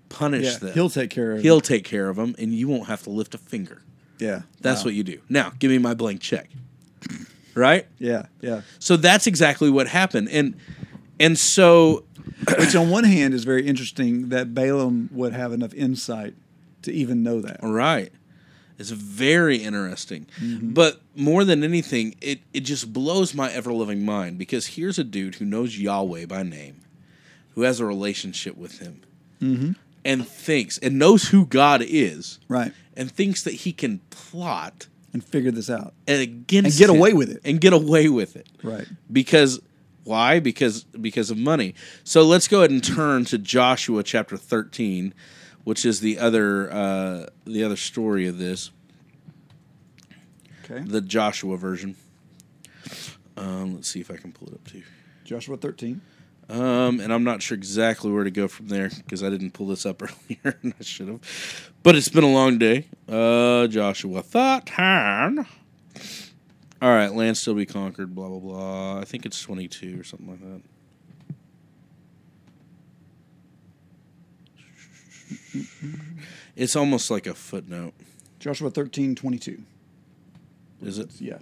[0.10, 0.74] punish Yeah, them.
[0.74, 1.44] he'll take care of them.
[1.44, 3.82] He'll take care of them, and you won't have to lift a finger.
[4.20, 4.42] Yeah.
[4.60, 4.86] That's Wow.
[4.88, 5.20] what you do.
[5.30, 6.50] Now, give me my blank check.
[7.56, 7.86] Right?
[8.00, 8.62] Yeah, yeah.
[8.80, 10.28] So that's exactly what happened.
[10.30, 10.56] And
[11.20, 12.04] and so
[12.60, 16.34] Which on one hand is very interesting that Balaam would have enough insight
[16.84, 17.60] to even know that.
[17.62, 18.12] right.
[18.80, 20.26] It's very interesting.
[20.42, 20.74] Mm-hmm.
[20.74, 25.04] But more than anything, it, it just blows my ever loving mind because here's a
[25.04, 26.82] dude who knows Yahweh by name,
[27.54, 29.02] who has a relationship with him,
[29.42, 29.72] Mm-hmm.
[30.04, 32.74] and thinks and knows who God is, Right.
[32.98, 35.94] and thinks that he can plot And figure this out.
[36.08, 37.42] against And get him away with it.
[37.46, 38.48] and get away with it.
[38.64, 38.88] Right.
[39.12, 39.62] because
[40.04, 40.40] why?
[40.40, 41.76] Because because of money.
[42.04, 45.14] So let's go ahead and turn to joshua chapter 13
[45.64, 48.72] which is the other uh the other story of this.
[50.66, 50.84] Okay.
[50.86, 51.96] the joshua version.
[53.38, 54.84] Um let's see if i can pull it up too.
[55.26, 56.02] Joshua 13.
[56.50, 59.68] um and i'm not sure exactly where to go from there because i didn't pull
[59.68, 61.72] this up earlier and i should have.
[61.82, 62.88] But it's been a long day.
[63.08, 65.46] Uh joshua 13
[66.84, 68.14] all right, land still be conquered.
[68.14, 69.00] Blah blah blah.
[69.00, 70.62] I think it's twenty two or something like that.
[76.56, 77.94] It's almost like a footnote.
[78.40, 79.62] Joshua 13, 22.
[80.84, 81.10] Is it?
[81.20, 81.38] Yeah.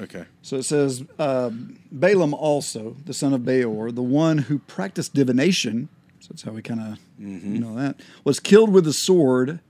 [0.00, 0.24] Okay.
[0.42, 1.50] So it says, uh,
[1.92, 5.88] Balaam also, the son of Beor, the one who practiced divination,
[6.20, 9.60] so that's how we kind of know that, was killed with the sword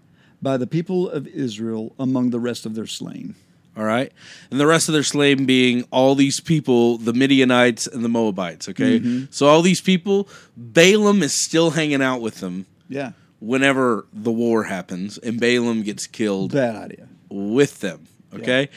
[0.41, 3.35] by the people of Israel among the rest of their slain.
[3.79, 4.13] All right.
[4.51, 8.69] And the rest of their slain being all these people, the Midianites and the Moabites.
[8.69, 8.99] Okay.
[8.99, 9.25] Mm-hmm.
[9.31, 13.13] So all these people, Balaam is still hanging out with them Yeah.
[13.39, 17.09] whenever the war happens, and Balaam gets killed Bad idea.
[17.31, 18.09] with them.
[18.35, 18.69] Okay.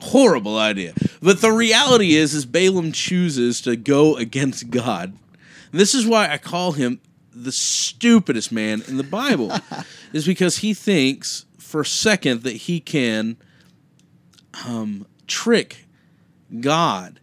[0.00, 0.94] Horrible idea.
[1.22, 5.16] But the reality is, is Balaam chooses to go against God.
[5.70, 7.00] And this is why I call him
[7.32, 9.52] the stupidest man in the Bible,
[10.12, 13.36] is because he thinks for a second that he can
[14.66, 15.86] um, trick
[16.60, 17.20] God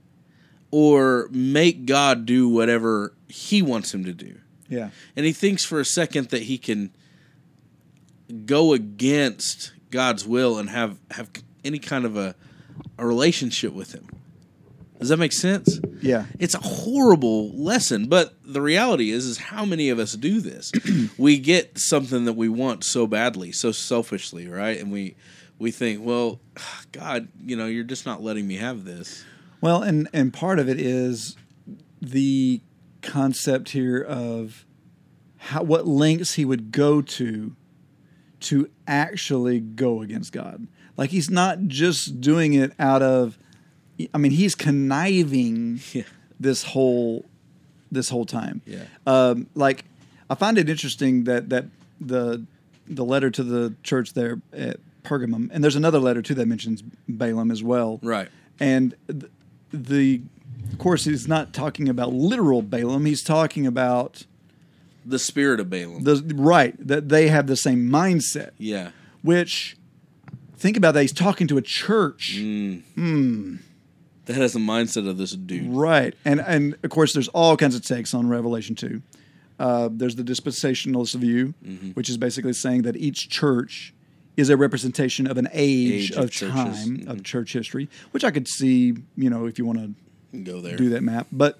[0.72, 4.40] or make God do whatever he wants him to do.
[4.68, 4.90] Yeah.
[5.16, 6.92] And he thinks for a second that he can
[8.46, 11.30] go against God's will and have, have
[11.64, 12.36] any kind of a,
[12.98, 14.08] a relationship with him.
[15.00, 15.80] Does that make sense?
[16.02, 16.26] Yeah.
[16.40, 20.72] It's a horrible lesson, but the reality is is how many of us do this?
[21.18, 24.78] we get something that we want so badly, so selfishly, right?
[24.78, 25.16] And we
[25.60, 26.40] we think, well,
[26.92, 29.24] God, you know, you're just not letting me have this.
[29.62, 31.36] Well, and and part of it is
[32.02, 32.62] the
[33.02, 34.66] concept here of
[35.38, 37.56] how what lengths he would go to
[38.42, 40.68] to actually go against God.
[40.98, 43.38] Like he's not just doing it out of
[44.14, 46.04] I mean, he's conniving Yeah.
[46.40, 47.26] this whole
[47.92, 48.62] this whole time.
[48.66, 48.84] Yeah.
[49.06, 49.84] Um, like
[50.30, 51.66] I find it interesting that that
[52.00, 52.46] the
[52.88, 56.82] the letter to the church there at Pergamum, and there's another letter too that mentions
[57.08, 58.00] Balaam as well.
[58.04, 58.30] Right.
[58.60, 59.32] And th-
[59.72, 60.22] the,
[60.72, 63.06] of course, he's not talking about literal Balaam.
[63.06, 64.26] He's talking about
[65.06, 66.04] The spirit of Balaam.
[66.04, 68.52] the right that they have the same mindset.
[68.58, 68.92] yeah.
[69.22, 69.76] Which,
[70.58, 71.02] think about that.
[71.02, 72.36] He's talking to a church,
[74.26, 75.72] That has the mindset of this dude.
[75.74, 76.14] right?
[76.24, 79.02] And and of course, there's all kinds of takes on Revelation two.
[79.58, 81.90] Uh, there's the dispensationalist view, Mm-hmm.
[81.92, 83.94] which is basically saying that each church
[84.40, 87.08] is a representation of an age, Age of, of time Mhm.
[87.08, 88.94] of church history, which I could see.
[89.16, 89.80] You know, if you want
[90.32, 90.78] to Go there.
[90.78, 91.28] do that map.
[91.32, 91.60] But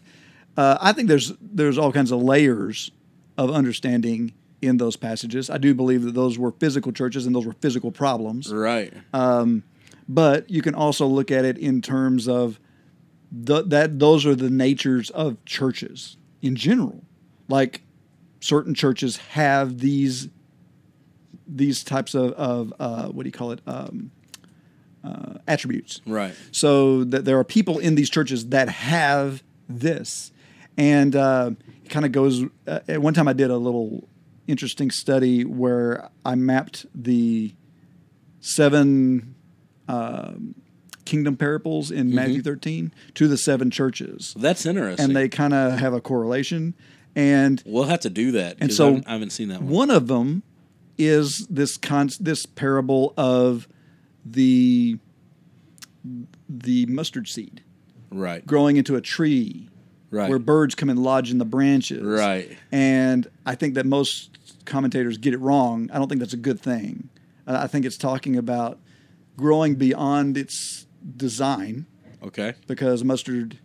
[0.58, 2.92] uh, I think there's there's all kinds of layers
[3.38, 5.50] of understanding in those passages.
[5.50, 8.52] I do believe that those were physical churches and those were physical problems.
[8.52, 8.92] Right.
[10.08, 12.60] But you can also look at it in terms of
[13.32, 17.04] the, that those are the natures of churches in general.
[17.48, 17.84] Like
[18.40, 20.30] certain churches have these
[21.56, 24.12] these types of, of uh, what do you call it um,
[25.04, 26.02] uh, attributes.
[26.06, 26.34] right.
[26.52, 30.32] So that there are people in these churches that have this,
[30.78, 31.52] and uh,
[31.84, 32.44] it kind of goes.
[32.68, 34.08] Uh, at one time, I did a little
[34.48, 37.54] interesting study where I mapped the
[38.42, 39.36] seven
[39.88, 40.56] um,
[41.06, 45.06] kingdom parables in Matthew 13 to the seven churches, That's interesting.
[45.06, 46.76] and they kind of have a correlation.
[47.16, 48.58] And we'll have to do that.
[48.62, 49.72] And so I haven't, I haven't seen that one.
[49.72, 50.44] one of them
[51.00, 53.68] is this con- this parable of
[54.26, 55.00] the
[56.48, 57.62] the mustard seed
[58.12, 58.46] Right.
[58.46, 59.70] growing into a tree
[60.12, 60.30] Right.
[60.30, 62.02] where birds come and lodge in the branches.
[62.04, 62.58] Right.
[62.72, 65.90] And I think that most commentators get it wrong.
[65.94, 67.10] I don't think that's a good thing.
[67.46, 68.80] Uh, I think it's talking about
[69.38, 71.86] growing beyond its design
[72.24, 72.54] Okay.
[72.68, 73.60] because mustard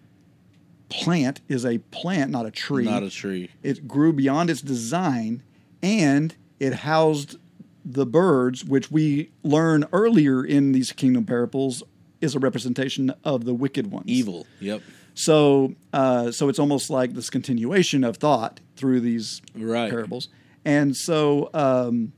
[0.91, 2.85] plant is a plant, not a tree.
[2.85, 3.49] Not a tree.
[3.62, 5.43] It grew beyond its design
[5.82, 7.36] and it housed
[7.84, 11.82] the birds, which we learn earlier in these kingdom parables
[12.20, 14.07] is a representation of the wicked ones.
[14.09, 14.46] Evil.
[14.61, 14.80] Yep.
[15.14, 19.90] So, uh, so it's almost like this continuation of thought through these Right.
[19.90, 20.28] parables,
[20.64, 22.12] and so um,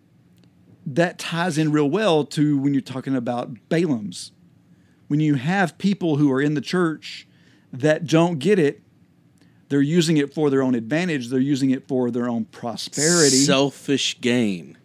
[0.87, 4.33] that ties in real well to when you're talking about Balaam's.
[5.09, 7.27] When you have people who are in the church
[7.73, 8.83] that don't get it,
[9.69, 11.29] they're using it for their own advantage.
[11.29, 13.37] They're using it for their own prosperity.
[13.37, 14.79] Selfish gain.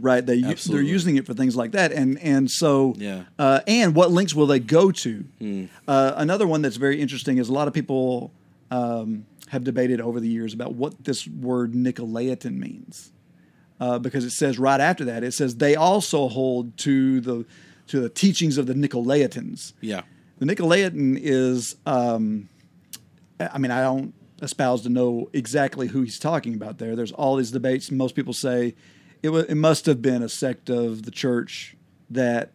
[0.00, 0.24] right?
[0.24, 0.84] They Absolutely.
[0.84, 3.24] they're using it for things like that, and and so Yeah.
[3.38, 5.24] Uh, and what links will they go to?
[5.88, 8.32] Uh, another one that's very interesting is a lot of people
[8.70, 13.10] um, have debated over the years about what this word Nicolaitan means,
[13.80, 17.44] uh, because it says right after that it says they also hold to the
[17.88, 19.72] to the teachings of the Nicolaitans.
[19.80, 20.02] Yeah.
[20.38, 22.48] The Nicolaitan is, um,
[23.40, 26.96] I mean, I don't espouse to know exactly who he's talking about there.
[26.96, 27.90] There's all these debates.
[27.90, 28.74] Most people say
[29.22, 31.76] it, it must have been a sect of the church
[32.10, 32.52] that,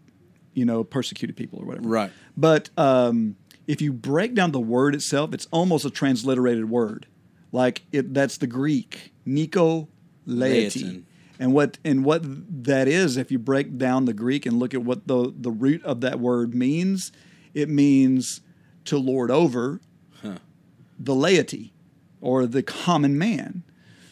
[0.54, 1.88] you know, persecuted people or whatever.
[1.88, 2.12] Right.
[2.38, 3.36] But um,
[3.68, 7.08] if you break down the word itself, it's almost a transliterated word.
[7.52, 9.90] Like it, that's the Greek, Nico
[10.26, 11.04] laity.
[11.40, 12.22] And what and what
[12.64, 15.84] that is, if you break down the Greek and look at what the the root
[15.84, 17.12] of that word means,
[17.54, 18.42] it means
[18.86, 19.82] to lord over
[21.00, 21.73] the laity
[22.24, 23.64] or the common man.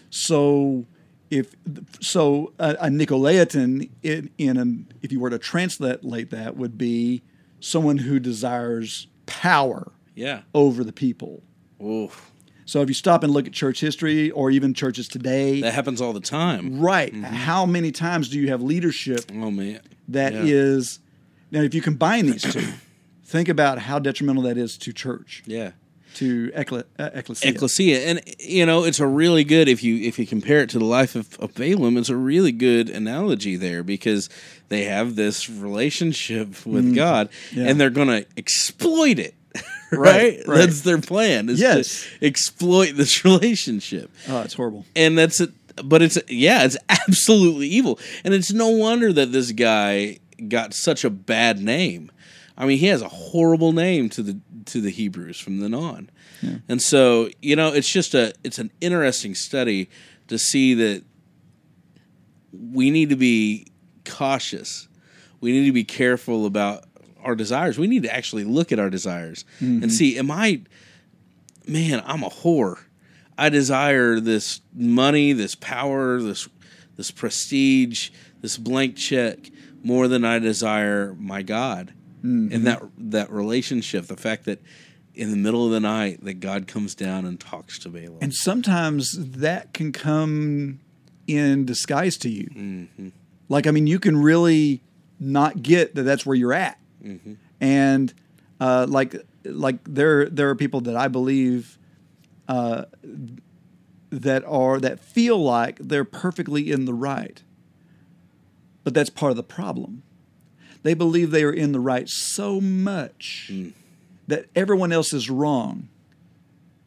[0.09, 0.85] So
[1.29, 1.55] if
[2.01, 7.21] so, a, a Nicolaitan in, in an, if you were to translate that would be
[7.61, 10.41] someone who desires power Yeah.
[10.53, 11.41] over the people.
[11.81, 12.31] Oof.
[12.65, 16.01] So if you stop and look at church history or even churches today, That happens
[16.01, 16.79] all the time.
[16.79, 17.13] right?
[17.13, 17.23] Mm-hmm.
[17.23, 19.79] How many times do you have leadership Oh man.
[20.09, 20.41] that Yeah.
[20.45, 20.99] is
[21.49, 22.67] now if you combine these two
[23.23, 25.71] think about how detrimental that is to church, Yeah.
[26.15, 27.49] To uh, ecclesia.
[27.49, 30.79] Ecclesia, and you know it's a really good if you if you compare it to
[30.79, 34.29] the life of, of Balaam, it's a really good analogy there because
[34.69, 37.57] they have this relationship with God, Mm.
[37.57, 37.67] Yeah.
[37.69, 39.33] and they're going to exploit it.
[39.93, 40.57] Right, Right, right.
[40.59, 41.49] that's their plan.
[41.49, 42.07] Is Yes.
[42.21, 44.09] to exploit this relationship.
[44.29, 44.85] oh, it's horrible.
[44.95, 45.51] and that's it
[45.83, 51.03] but it's yeah it's absolutely evil and it's no wonder that this guy got such
[51.03, 52.09] a bad name
[52.61, 56.09] i mean he has a horrible name to the to the hebrews from then on.
[56.67, 59.89] And so you know it's just a it's an interesting study
[60.27, 61.03] to see that
[62.51, 63.67] we need to be
[64.05, 64.87] cautious.
[65.39, 66.85] We need to be careful about
[67.23, 67.77] our desires.
[67.77, 69.89] We need to actually look at our desires and mm-hmm.
[69.89, 70.61] see am i
[71.67, 72.83] man i'm a whore.
[73.37, 76.47] I desire this money, this power, this
[76.97, 79.49] this prestige, this blank check
[79.83, 81.93] more than I desire my God.
[82.23, 84.61] And that that relationship, the fact that
[85.13, 88.19] in the middle of the night that God comes down and talks to Balaam.
[88.21, 90.79] And sometimes that can come
[91.27, 92.49] in disguise to you.
[92.55, 93.09] Mm-hmm.
[93.49, 94.81] Like, I mean, you can really
[95.19, 96.79] not get that that's where you're at.
[97.03, 97.33] Mm-hmm.
[97.59, 98.13] And
[98.59, 101.77] uh, like, like there, there are people that I believe
[102.47, 102.85] uh,
[104.09, 107.41] that are that feel like they're perfectly in the right,
[108.83, 110.03] but that's part of the problem.
[110.83, 113.73] They believe they are in the right so much Mm.
[114.27, 115.87] that everyone else is wrong.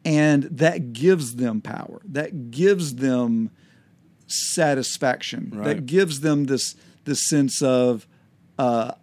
[0.03, 2.01] And that gives them power.
[2.05, 3.49] That gives them
[4.27, 5.51] satisfaction.
[5.63, 6.75] That gives them this
[7.05, 8.07] this sense of
[8.57, 8.93] uh,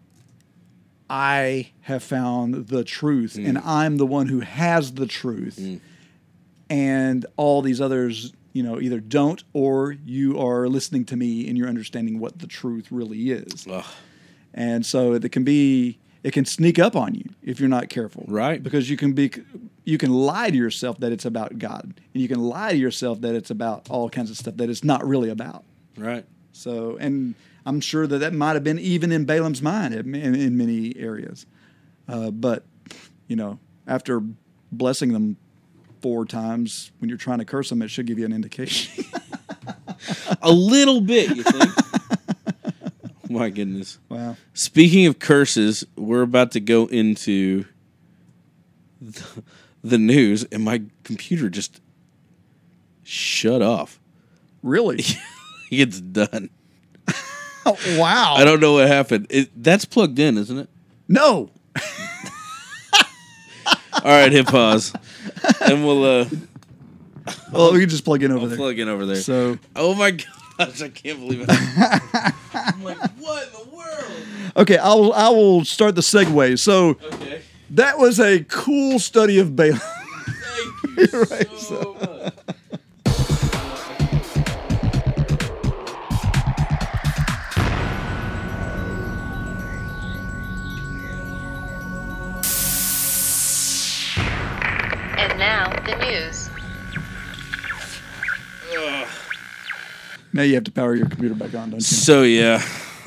[1.08, 5.58] i have found the truth and i'm the one who has the truth.
[6.70, 11.56] And all these others you know either don't or you are listening to me and
[11.58, 13.66] you're understanding what the truth really is.
[13.68, 13.84] Ugh.
[14.54, 18.24] And so it can be it can sneak up on you if you're not careful
[18.28, 18.62] Right.
[18.62, 19.30] because you can be
[19.84, 21.82] you can lie to yourself that it's about god
[22.12, 24.84] and you can lie to yourself that it's about all kinds of stuff that it's
[24.84, 25.64] not really about
[25.96, 26.24] right.
[26.52, 27.34] so and
[27.66, 30.94] i'm sure that that might have been even in balaam's mind in, in, in many
[30.96, 31.46] areas
[32.08, 32.64] uh, but
[33.26, 34.22] you know after
[34.70, 35.36] blessing them
[36.00, 39.04] four times when you're trying to curse them it should give you an indication
[40.42, 41.70] A little bit, you think?
[43.32, 43.98] My goodness.
[44.08, 47.64] wow Speaking of curses, we're about to go into
[49.00, 49.42] the,
[49.82, 51.80] the news, and my computer just
[53.02, 54.00] shut off.
[54.62, 55.04] really
[55.70, 56.50] It's done.
[57.96, 59.26] wow I don't know what happened.
[59.30, 60.68] It, that's plugged in, isn't it?
[61.08, 61.50] no
[63.94, 64.92] All right, hit pause,
[65.60, 66.24] and we'll uh,
[67.52, 69.16] well we can just plug in over I'll there plug in over there.
[69.16, 72.34] so oh my gosh, I can't believe it.
[72.86, 74.12] I'm like, what in the world?
[74.56, 76.58] Okay, I'll I will start the segue.
[76.58, 79.78] So Okay, that was a cool study of Balaam.
[79.78, 82.34] thank you Right, so much.
[95.18, 96.31] And now, the news.
[100.32, 101.80] Now you have to power your computer back on, don't you?
[101.80, 102.58] So yeah,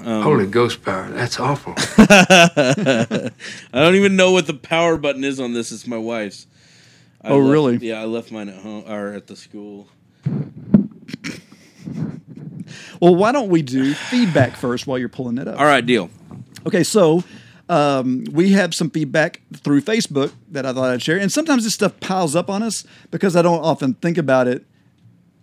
[0.03, 1.09] Holy Ghost power.
[1.09, 1.73] That's awful.
[1.97, 3.31] I
[3.73, 5.71] don't even know what the power button is on this.
[5.71, 6.47] It's my wife's.
[7.21, 7.77] I Oh, left- really?
[7.77, 9.87] Yeah, I left mine at home or at the school.
[12.99, 15.59] Well, why don't we do feedback first while you're pulling it up?
[15.59, 16.09] All right, deal.
[16.65, 17.23] Okay, so
[17.69, 21.73] um, we have some feedback through Facebook that I thought I'd share, and sometimes this
[21.73, 24.65] stuff piles up on us because I don't often think about it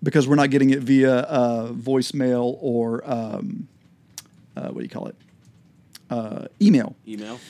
[0.02, 3.68] because we're not getting it via uh, voicemail or um,
[4.56, 5.16] uh, what do you call it?
[6.10, 6.94] Uh, email.
[7.08, 7.40] Email.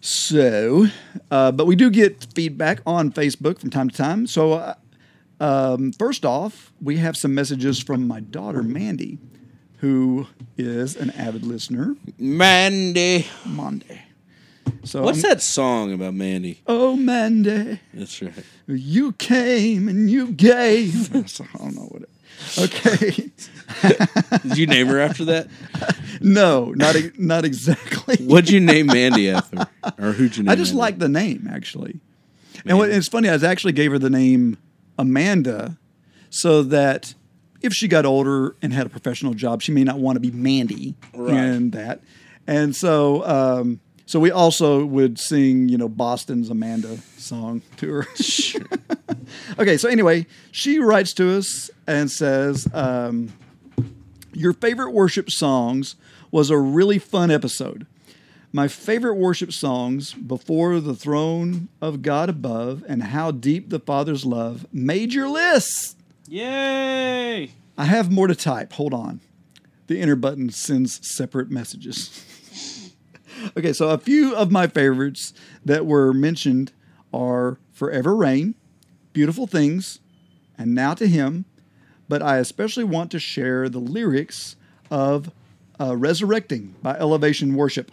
[0.00, 0.86] So,
[1.30, 4.26] uh, but we do get feedback on Facebook from time to time.
[4.26, 4.74] So, uh,
[5.40, 9.18] um, first off, we have some messages from my daughter, Mandy,
[9.78, 10.26] who
[10.56, 11.96] is an avid listener.
[12.18, 13.26] Mandy.
[13.44, 14.07] Monday.
[14.84, 16.60] So, What's I'm- that song about Mandy?
[16.66, 18.32] Oh, Mandy, That's right.
[18.66, 21.14] you came and you gave.
[21.16, 22.08] I don't know what it.
[22.58, 23.30] Okay.
[24.46, 25.48] Did you name her after that?
[26.20, 28.16] no, not not exactly.
[28.24, 29.66] What'd you name Mandy after?
[29.98, 30.50] Or who'd you name?
[30.50, 30.80] I just Mandy?
[30.80, 32.00] like the name actually.
[32.64, 34.56] And what, it's funny, I actually gave her the name
[34.98, 35.78] Amanda
[36.30, 37.14] so that
[37.60, 40.30] if she got older and had a professional job, she may not want to be
[40.30, 41.34] Mandy Right.
[41.34, 42.02] and that.
[42.46, 48.06] And so, um, so we also would sing, you know, Boston's Amanda song to her.
[49.58, 53.34] okay, so anyway, she writes to us and says, um,
[54.32, 55.96] Your favorite worship songs
[56.30, 57.86] was a really fun episode.
[58.50, 64.24] My favorite worship songs, Before the Throne of God Above and How Deep the Father's
[64.24, 65.98] Love, made your list.
[66.26, 67.50] Yay!
[67.76, 68.72] I have more to type.
[68.72, 69.20] Hold on.
[69.86, 72.24] The enter button sends separate messages.
[73.56, 75.32] Okay, so a few of my favorites
[75.64, 76.72] that were mentioned
[77.12, 78.54] are Forever Reign,
[79.12, 80.00] Beautiful Things,
[80.56, 81.44] and Now to Him.
[82.08, 84.56] But I especially want to share the lyrics
[84.90, 85.30] of
[85.80, 87.92] uh, Resurrecting by Elevation Worship.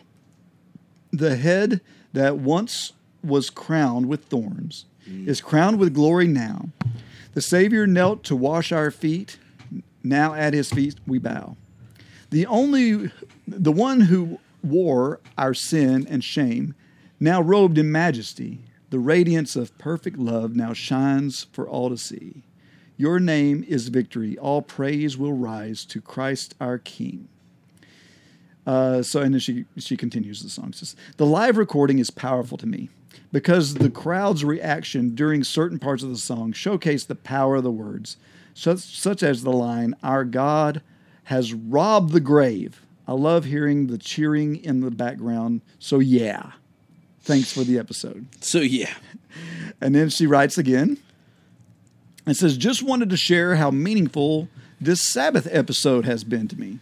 [1.12, 1.82] The head
[2.14, 2.93] that once
[3.24, 6.70] was crowned with thorns is crowned with glory now.
[7.34, 9.38] The Savior knelt to wash our feet.
[10.04, 11.58] Now at his feet we bow.
[12.30, 13.12] The only,
[13.48, 16.76] the one who wore our sin and shame,
[17.20, 22.43] now robed in majesty, the radiance of perfect love now shines for all to see.
[22.97, 24.38] Your name is victory.
[24.38, 27.28] All praise will rise to Christ our King.
[28.66, 30.74] Uh, so, and then she she continues the song.
[30.74, 32.89] Says, the live recording is powerful to me
[33.32, 37.72] because the crowd's reaction during certain parts of the song showcased the power of the
[37.72, 38.18] words,
[38.53, 40.82] such, such as the line, Our God
[41.26, 42.85] has robbed the grave.
[43.08, 45.62] I love hearing the cheering in the background.
[45.80, 46.51] So, yeah.
[47.22, 48.28] Thanks for the episode.
[48.39, 48.93] So yeah,
[49.82, 50.97] And then she writes again
[52.26, 54.47] and says, Just wanted to share how meaningful
[54.80, 56.80] this Sabbath episode has been to me.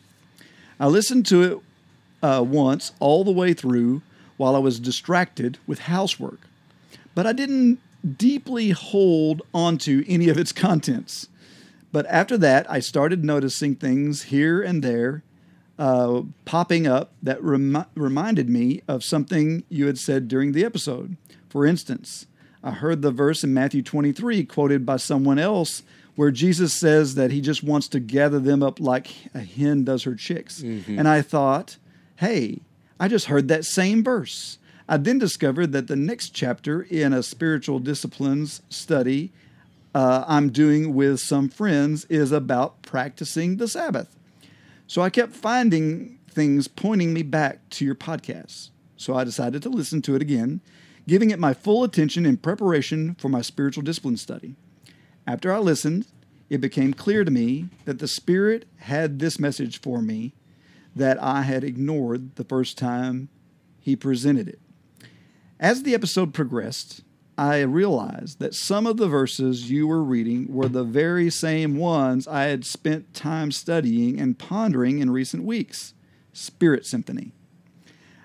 [0.80, 1.59] I listened to it
[2.21, 4.01] uh, once all the way through
[4.38, 6.41] while I was distracted with housework,
[7.15, 7.80] but I didn't
[8.17, 11.28] deeply hold onto any of its contents.
[11.91, 15.24] But after that, I started noticing things here and there
[15.80, 21.17] uh, popping up that remi- reminded me of something you had said during the episode.
[21.49, 22.28] For instance,
[22.63, 25.84] I heard the verse in Matthew 23 quoted by someone else
[26.15, 30.03] where Jesus says that he just wants to gather them up like a hen does
[30.03, 30.61] her chicks.
[30.61, 31.78] And I thought,
[32.17, 32.59] hey,
[32.99, 34.59] I just heard that same verse.
[34.88, 39.32] I then discovered that the next chapter in a spiritual disciplines study
[39.95, 44.15] uh, I'm doing with some friends is about practicing the Sabbath.
[44.88, 48.69] So I kept finding things pointing me back to your podcast.
[48.95, 50.61] So I decided to listen to it again,
[51.07, 54.55] giving it my full attention in preparation for my spiritual discipline study.
[55.25, 56.07] After I listened,
[56.49, 60.34] it became clear to me that the Spirit had this message for me
[60.95, 63.29] that I had ignored the first time
[63.79, 64.59] He presented it.
[65.59, 67.01] As the episode progressed,
[67.38, 72.27] I realized that some of the verses you were reading were the very same ones
[72.27, 75.95] I had spent time studying and pondering in recent weeks
[76.31, 77.31] Spirit Symphony.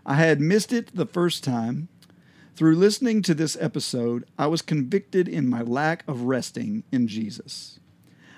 [0.04, 1.88] I had missed it the first time.
[2.54, 7.78] Through listening to this episode, I was convicted in my lack of resting in Jesus.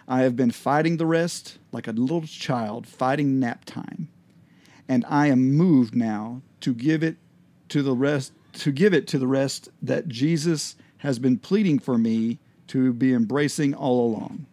[0.06, 4.08] I have been fighting the rest like a little child fighting nap time,
[4.88, 7.16] and I am moved now to give it
[7.70, 11.96] to the rest to give it to the rest that Jesus has been pleading for
[11.96, 12.38] me
[12.68, 14.46] to be embracing all along.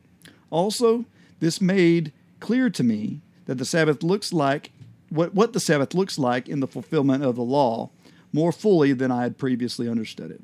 [0.49, 1.05] Also,
[1.39, 4.71] this made clear to me that the Sabbath looks like
[5.09, 7.89] what, what the Sabbath looks like in the fulfillment of the law
[8.33, 10.41] more fully than I had previously understood it.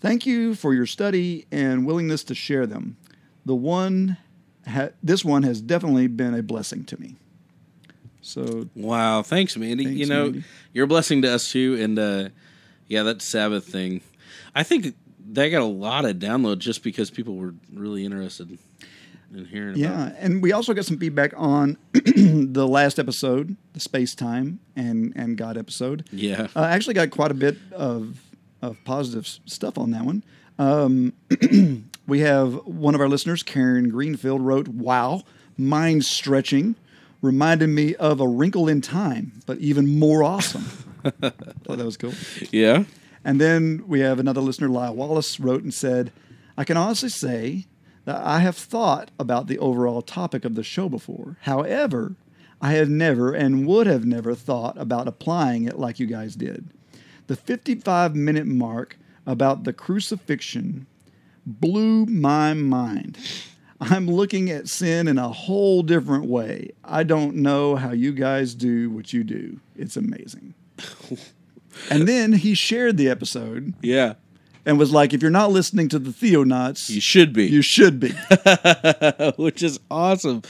[0.00, 2.96] Thank you for your study and willingness to share them.
[3.44, 4.16] The one,
[4.66, 7.16] ha- this one has definitely been a blessing to me.
[8.22, 9.84] So wow, thanks, Mandy.
[9.84, 10.44] Thanks, you know, Mandy.
[10.72, 12.28] you're a blessing to us too, and uh,
[12.90, 14.02] yeah, that Sabbath thing.
[14.54, 14.94] I think
[15.32, 18.58] they got a lot of download just because people were really interested
[19.32, 19.76] in hearing.
[19.76, 24.58] Yeah, about and we also got some feedback on the last episode, the space time
[24.74, 26.04] and and God episode.
[26.10, 26.48] Yeah.
[26.56, 28.20] uh, I actually got quite a bit of
[28.60, 30.24] of positive s- stuff on that one.
[30.58, 31.12] Um,
[32.08, 35.22] we have one of our listeners, Karen Greenfield, wrote, "Wow,
[35.56, 36.74] mind stretching."
[37.22, 40.64] Reminded me of a wrinkle in time, but even more awesome.
[41.20, 42.12] Thought that was cool.
[42.50, 42.84] Yeah.
[43.24, 46.12] And then we have another listener, Lyle Wallace, wrote and said,
[46.56, 47.66] I can honestly say
[48.04, 51.36] that I have thought about the overall topic of the show before.
[51.42, 52.16] However,
[52.60, 56.70] I have never and would have never thought about applying it like you guys did.
[57.26, 60.86] The 55 minute mark about the crucifixion
[61.46, 63.18] blew my mind.
[63.80, 66.72] I'm looking at sin in a whole different way.
[66.84, 69.60] I don't know how you guys do what you do.
[69.74, 70.54] It's amazing.
[71.90, 74.14] and then he shared the episode Yeah.
[74.66, 77.46] and was like, if you're not listening to the Theonauts, You should be.
[77.46, 78.10] you should be.
[79.36, 80.42] Which is awesome.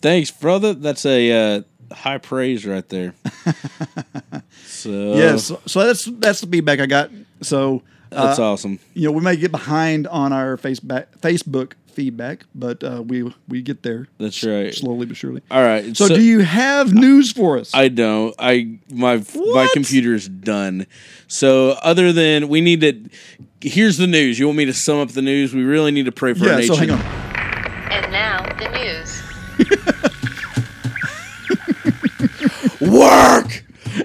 [0.00, 0.74] Thanks, brother.
[0.74, 1.62] That's a uh,
[1.94, 3.14] high praise right there.
[4.66, 5.52] so yes.
[5.66, 7.10] So that's that's the feedback I got.
[7.42, 7.82] So
[8.12, 8.78] uh, that's awesome.
[8.94, 13.62] you know, we may get behind on our Facebook Facebook feedback, but uh, we we
[13.62, 14.06] get there.
[14.18, 14.72] That's right.
[14.72, 15.42] Slowly but surely.
[15.50, 15.96] All right.
[15.96, 17.74] So, do you have news for us?
[17.74, 18.34] I don't.
[18.38, 20.86] I my my computer's done.
[21.26, 23.08] So other than we need to,
[23.66, 24.38] here's the news.
[24.38, 25.54] You want me to sum up the news?
[25.54, 26.56] We really need to pray for our yeah.
[26.56, 26.74] nation.
[26.74, 27.25] So hang on.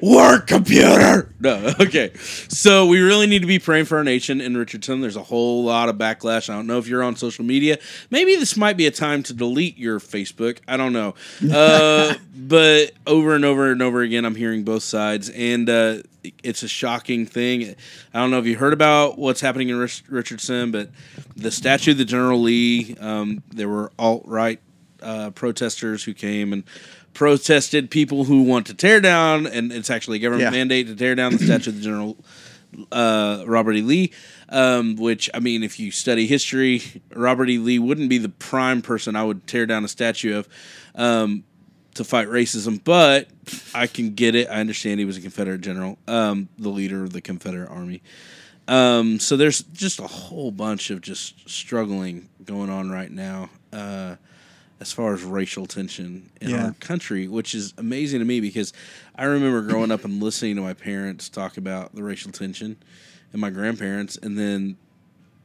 [0.02, 1.34] Work, computer.
[1.40, 2.14] No, okay.
[2.48, 5.02] So we really need to be praying for our nation in Richardson.
[5.02, 6.50] There's a whole lot of backlash.
[6.50, 7.78] I don't know if you're on social media.
[8.10, 10.60] Maybe this might be a time to delete your Facebook.
[10.68, 11.16] I don't know.
[11.52, 15.98] Uh, but over and over and over again, I'm hearing both sides, and uh,
[16.44, 17.76] it's a shocking thing.
[18.14, 20.90] I don't know if you heard about what's happening in Rich- Richardson, but
[21.36, 22.96] the statue of the General Lee.
[23.00, 24.60] Um, there were alt right
[25.02, 26.64] uh, protesters who came and
[27.14, 30.60] protested people who want to tear down, and it's actually a government Yeah.
[30.60, 32.18] mandate to tear down the statue of the General
[32.92, 33.82] uh, Robert E.
[33.82, 34.12] Lee.
[34.50, 36.82] Um, which I mean, if you study history,
[37.16, 37.58] Robert E.
[37.58, 40.50] Lee wouldn't be the prime person I would tear down a statue of
[40.96, 41.46] um,
[41.96, 42.82] to fight racism.
[42.84, 43.30] But
[43.74, 44.50] I can get it.
[44.50, 48.02] I understand he was a Confederate general, um, the leader of the Confederate Army.
[48.68, 54.16] Um, so there's just a whole bunch of just struggling going on right now uh,
[54.82, 56.66] as far as racial tension in Yeah.
[56.66, 58.74] our country, which is amazing to me because
[59.16, 62.78] I remember growing up and listening to my parents talk about the racial tension
[63.32, 64.78] and my grandparents, and then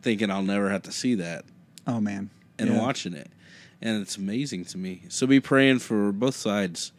[0.03, 1.45] thinking I'll never have to see that
[1.87, 2.31] Oh man.
[2.59, 2.79] and Yeah.
[2.81, 3.29] watching it.
[3.83, 5.03] And it's amazing to me.
[5.11, 6.93] So be praying for both sides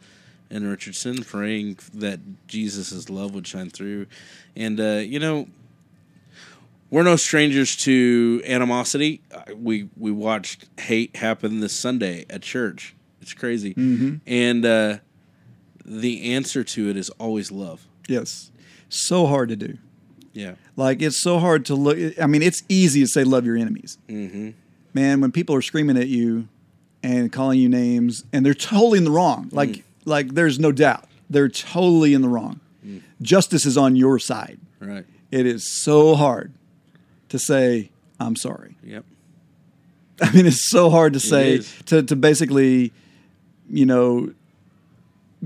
[0.48, 4.06] in Richardson, praying that Jesus' love would shine through.
[4.54, 5.48] And, uh, you know,
[6.90, 9.20] we're no strangers to animosity.
[9.32, 12.94] Uh, We we watched hate happen this Sunday at church.
[13.20, 13.74] It's crazy.
[14.26, 14.98] And uh,
[15.84, 17.86] the answer to it is always love.
[18.08, 18.50] Yes.
[18.88, 19.76] So hard to do.
[20.32, 20.54] Yeah.
[20.76, 21.98] Like it's so hard to look.
[22.20, 23.98] I mean, it's easy to say love your enemies.
[24.08, 24.50] Mm-hmm.
[24.94, 26.48] Man, when people are screaming at you
[27.02, 29.48] and calling you names, and they're totally in the wrong.
[29.52, 29.82] Like, Mm.
[30.06, 32.60] like there's no doubt they're totally in the wrong.
[32.86, 33.02] Mm.
[33.20, 34.58] Justice is on your side.
[34.80, 35.04] Right.
[35.30, 36.52] It is so hard
[37.28, 37.90] to say
[38.20, 38.76] I'm sorry.
[38.82, 39.04] Yep.
[40.22, 42.92] I mean, it's so hard to say to to basically,
[43.68, 44.32] you know,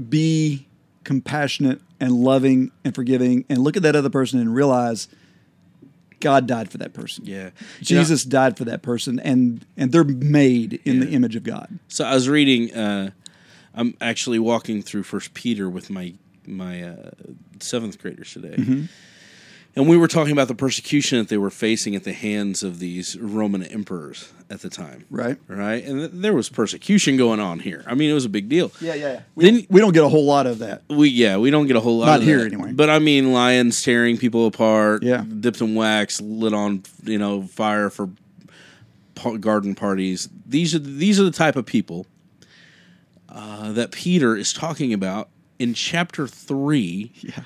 [0.09, 0.67] be
[1.05, 5.09] compassionate and loving and forgiving, and look at that other person and realize
[6.21, 7.25] God died for that person.
[7.27, 7.37] Yeah.
[7.37, 7.51] You know,
[7.81, 11.79] Jesus died for that person, and and they're made in the image of God.
[11.89, 12.75] So I was reading.
[12.75, 13.11] Uh,
[13.75, 16.15] I'm actually walking through First Peter with my
[16.47, 17.11] my uh,
[17.61, 18.85] seventh graders today, Mm-hmm.
[19.75, 22.79] And we were talking about the persecution that they were facing at the hands of
[22.79, 25.05] these Roman emperors at the time.
[25.11, 25.39] Right?
[25.49, 27.83] Right, and th- there was persecution going on here.
[27.87, 28.71] I mean, it was a big deal.
[28.81, 29.21] Yeah, yeah.
[29.35, 30.83] We, Then- don't, we don't get a whole lot of that.
[30.91, 32.53] We yeah, we don't get a whole lot Not of here that.
[32.53, 32.73] anyway.
[32.73, 35.03] But I mean, lions tearing people apart.
[35.03, 35.25] Yeah.
[35.41, 38.11] dipped in wax, lit on you know fire for
[39.15, 40.29] pa- garden parties.
[40.47, 42.07] These are these are the type of people
[43.29, 45.29] uh, that Peter is talking about
[45.59, 47.45] in chapter three Yeah.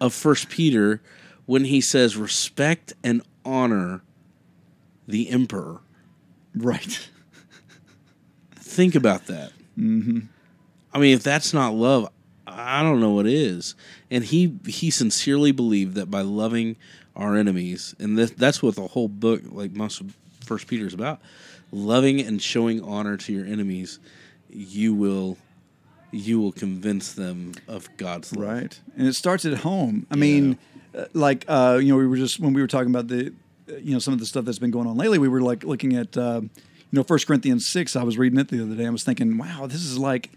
[0.00, 1.00] of First Peter
[1.48, 4.02] when he says, "Respect and honor
[5.06, 5.80] the emperor."
[6.54, 7.08] Right.
[8.56, 9.52] Think about that.
[9.78, 10.18] Mm-hmm.
[10.92, 12.10] I mean, if that's not love,
[12.46, 13.74] I don't know what is.
[14.10, 16.76] And he he sincerely believed that by loving
[17.16, 20.14] our enemies, and this, that's what the whole book, like most of
[20.44, 21.18] First Peter, is about,
[21.72, 24.00] loving and showing honor to your enemies,
[24.50, 25.38] you will
[26.10, 28.48] you will convince them of God's love.
[28.48, 28.80] Right.
[28.98, 30.06] And it starts at home.
[30.10, 30.77] I mean, uh,
[31.12, 33.32] like uh, you know, we were just when we were talking about the,
[33.70, 35.18] uh, you know, some of the stuff that's been going on lately.
[35.18, 36.50] We were like looking at, uh, you
[36.92, 37.96] know, First Corinthians six.
[37.96, 38.86] I was reading it the other day.
[38.86, 40.30] I was thinking, wow, this is like,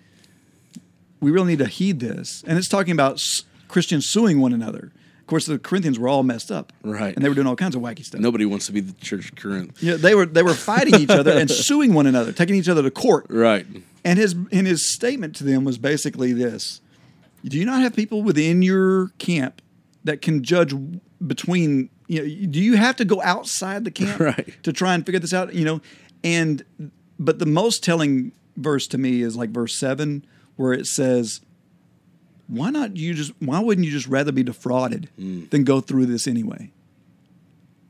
[1.19, 2.43] we really need to heed this.
[2.47, 4.91] And it's talking about s- Christians suing one another.
[5.19, 7.15] Of course, the Corinthians were all messed up, Right.
[7.15, 8.19] And they were doing all kinds of wacky stuff.
[8.19, 9.77] Nobody wants to be the church current.
[9.79, 12.81] Yeah, they were they were fighting each other and suing one another, taking each other
[12.83, 13.27] to court.
[13.29, 13.65] Right.
[14.03, 16.81] And his and his statement to them was basically this:
[17.45, 19.61] Do you not have people within your camp
[20.03, 20.73] that can judge
[21.25, 21.89] between?
[22.07, 24.53] You know, do you have to go outside the camp Right.
[24.63, 25.53] to try and figure this out?
[25.53, 25.81] You know,
[26.23, 26.63] and
[27.19, 30.25] but the most telling verse to me is like verse seven,
[30.55, 31.41] where it says,
[32.47, 33.33] "Why not you just?
[33.39, 35.49] Why wouldn't you just rather be defrauded mm.
[35.49, 36.71] than go through this anyway?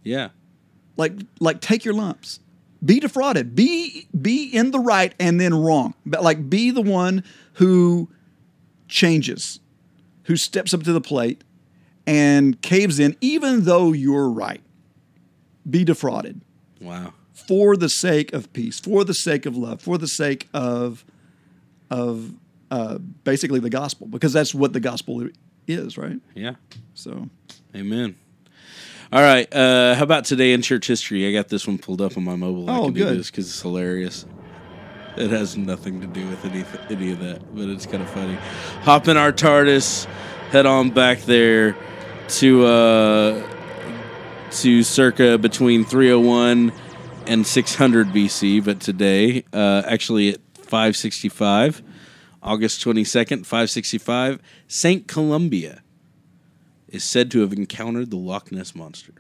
[0.03, 0.29] Yeah.
[0.97, 2.39] Like like take your lumps."
[2.83, 3.53] Be defrauded.
[3.55, 5.93] Be be in the right and then wrong.
[6.03, 7.23] But like be the one
[7.53, 8.09] who
[8.87, 9.59] changes,
[10.23, 11.43] who steps up to the plate
[12.07, 14.61] and caves in, even though you're right.
[15.69, 16.41] Be defrauded
[16.81, 17.13] Wow.
[17.33, 21.05] for the sake of peace, for the sake of love, for the sake of
[21.89, 22.31] of
[22.71, 25.27] uh, basically the gospel, because that's what the gospel
[25.67, 26.19] is, right?
[26.35, 26.55] Yeah.
[26.93, 27.29] So
[27.75, 28.15] Amen.
[29.13, 29.53] All right.
[29.53, 31.27] Uh, how about today in church history?
[31.27, 32.69] I got this one pulled up on my mobile.
[32.69, 33.09] I Oh, can good.
[33.09, 34.25] do this because it's hilarious.
[35.17, 38.35] It has nothing to do with any any of that, but it's kind of funny.
[38.83, 40.05] Hop in our TARDIS,
[40.51, 41.75] head on back there
[42.39, 43.47] to uh,
[44.51, 46.71] to circa between 301
[47.27, 51.81] and 600 BC, but today, uh, actually at 565,
[52.41, 55.81] August 22nd, 565, Saint Columbia
[56.87, 59.13] is said to have encountered the Loch Ness monster.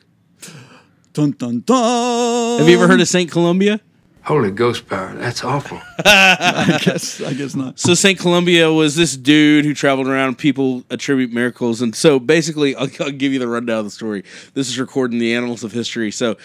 [1.13, 2.59] Dun dun dun.
[2.59, 3.81] Have you ever heard of Saint Columbia?
[4.23, 5.15] Holy ghost power.
[5.15, 5.81] That's awful.
[6.05, 7.21] I guess.
[7.21, 7.79] I guess not.
[7.79, 10.37] So Saint Columbia was this dude who traveled around.
[10.37, 14.23] People attribute miracles, and so basically, I'll, I'll give you the rundown of the story.
[14.53, 16.11] This is recorded in the annals of history.
[16.11, 16.37] So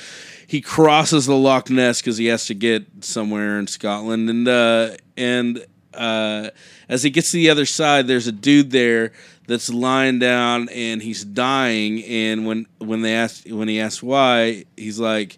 [0.46, 4.96] he crosses the Loch Ness because he has to get somewhere in Scotland, and uh,
[5.18, 6.50] and uh,
[6.88, 9.12] as he gets to the other side, there's a dude there
[9.48, 12.02] that's lying down and he's dying.
[12.04, 15.36] And when when they ask when he asks why, he's like.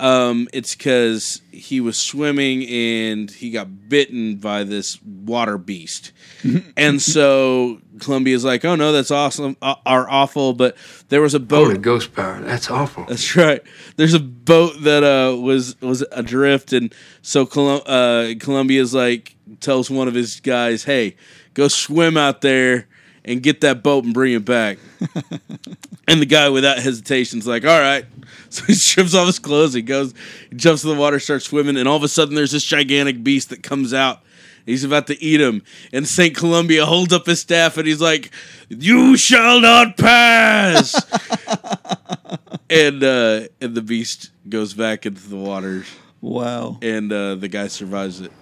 [0.00, 6.12] Um, it's because he was swimming and he got bitten by this water beast,
[6.76, 10.76] and so Columbia's like, "Oh no, that's awesome, uh, are awful." But
[11.08, 11.66] there was a boat.
[11.66, 12.40] Holy ghost power.
[12.40, 13.06] That's awful.
[13.06, 13.60] That's right.
[13.96, 19.90] There's a boat that uh, was was adrift, and so Colum- uh, Columbia's like tells
[19.90, 21.16] one of his guys, "Hey,
[21.54, 22.86] go swim out there
[23.28, 24.78] and get that boat and bring it back."
[26.08, 28.04] and the guy, without hesitation, is like, "All right."
[28.50, 29.74] So he strips off his clothes.
[29.74, 30.14] He goes,
[30.48, 33.22] he jumps in the water, starts swimming, and all of a sudden, there's this gigantic
[33.22, 34.20] beast that comes out.
[34.64, 38.30] He's about to eat him, and Saint Columbia holds up his staff, and he's like,
[38.70, 40.94] "You shall not pass."
[42.70, 45.86] and uh, and the beast goes back into the waters,
[46.22, 46.78] Wow.
[46.80, 48.32] and uh, the guy survives it.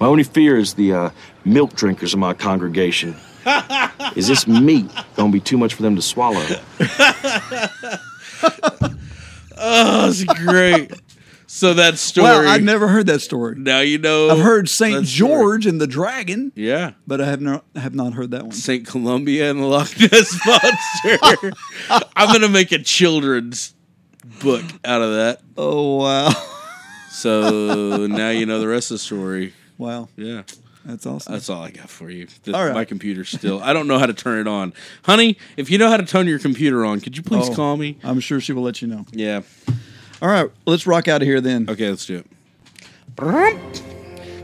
[0.00, 1.10] My only fear is the uh,
[1.44, 3.16] milk drinkers of my congregation.
[4.16, 6.44] is this meat gonna be too much for them to swallow?
[9.64, 10.92] Oh, it's great.
[11.46, 12.26] so that story.
[12.26, 13.54] Wow, I've never heard that story.
[13.56, 14.30] now you know.
[14.30, 15.04] I've heard Saint.
[15.06, 16.92] George and the Dragon, Yeah.
[17.06, 18.52] but I have not have not heard that one.
[18.52, 21.52] Saint Columbia and the Loch Ness monster.
[22.16, 23.74] I'm gonna make a children's
[24.40, 25.42] book out of that.
[25.56, 26.30] Oh wow,
[27.10, 29.52] So now you know the rest of the story.
[29.78, 30.42] wow, Yeah.
[30.84, 31.32] That's awesome.
[31.32, 32.26] That's all I got for you.
[32.44, 32.74] The- All right.
[32.74, 33.62] My computer's still.
[33.62, 34.72] I don't know how to turn it on,
[35.04, 35.36] honey.
[35.56, 37.54] If you know how to turn your computer on, could you please Oh.
[37.54, 37.96] call me?
[38.02, 39.06] I'm sure she will let you know.
[39.12, 39.42] Yeah.
[40.20, 41.66] All right, let's rock out of here then.
[41.68, 42.26] Okay, let's do it.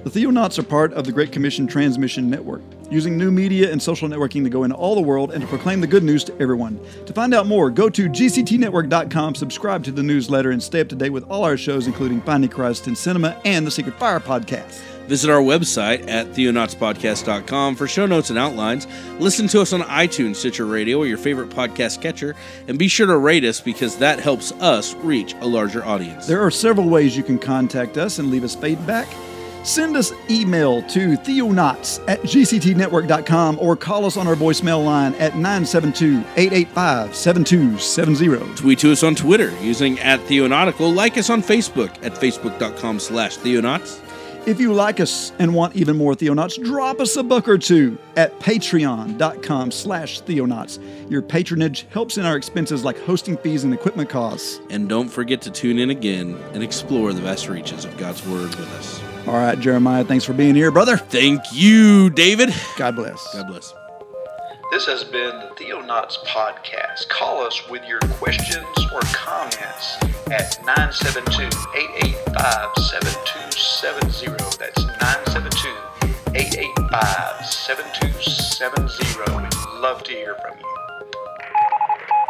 [0.04, 4.08] The Theonauts are part of the Great Commission Transmission Network, using new media and social
[4.08, 6.78] networking to go into all the world and to proclaim the good news to everyone.
[7.06, 10.94] To find out more, go to gctnetwork.com, subscribe to the newsletter, and stay up to
[10.94, 14.80] date with all our shows, including Finding Christ in Cinema and the Secret Fire podcast.
[15.08, 18.86] Visit our website at theonautspodcast.com for show notes and outlines.
[19.18, 22.36] Listen to us on iTunes, Stitcher Radio, or your favorite podcast catcher,
[22.68, 26.26] and be sure to rate us because that helps us reach a larger audience.
[26.26, 29.08] There are several ways you can contact us and leave us feedback.
[29.64, 35.34] Send us email to theonauts at gctnetwork.com or call us on our voicemail line at
[35.34, 38.54] 972 885 7270.
[38.56, 40.94] Tweet to us on Twitter using at Theonautical.
[40.94, 44.00] Like us on Facebook at facebook.com slash Theonauts.
[44.46, 47.98] If you like us and want even more Theonauts, drop us a buck or two
[48.16, 51.10] at patreon.com slash Theonauts.
[51.10, 54.60] Your patronage helps in our expenses like hosting fees and equipment costs.
[54.70, 58.54] And don't forget to tune in again and explore the vast reaches of God's Word
[58.54, 59.00] with us.
[59.26, 60.96] All right, Jeremiah, thanks for being here, brother.
[60.96, 62.54] Thank you, David.
[62.76, 63.34] God bless.
[63.34, 63.74] God bless.
[64.70, 67.08] This has been the Theonauts Podcast.
[67.08, 69.96] Call us with your questions or comments
[70.30, 74.36] at 972 885 7270.
[74.58, 75.70] That's 972
[76.34, 79.42] 885 7270.
[79.42, 80.66] We'd love to hear from you.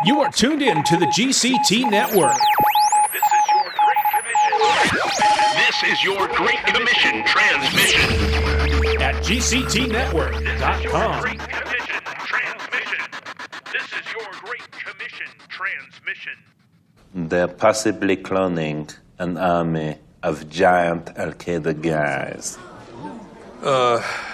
[0.05, 2.39] You are tuned in to the GCT Network.
[5.57, 8.01] This is your Great Commission transmission.
[9.03, 11.21] At GCTNetwork.com.
[11.21, 11.78] Great Commission transmission.
[13.99, 16.33] This is your Great Commission transmission.
[17.15, 22.59] They're possibly cloning an army of giant Al Qaeda guys.
[23.61, 24.01] Uh,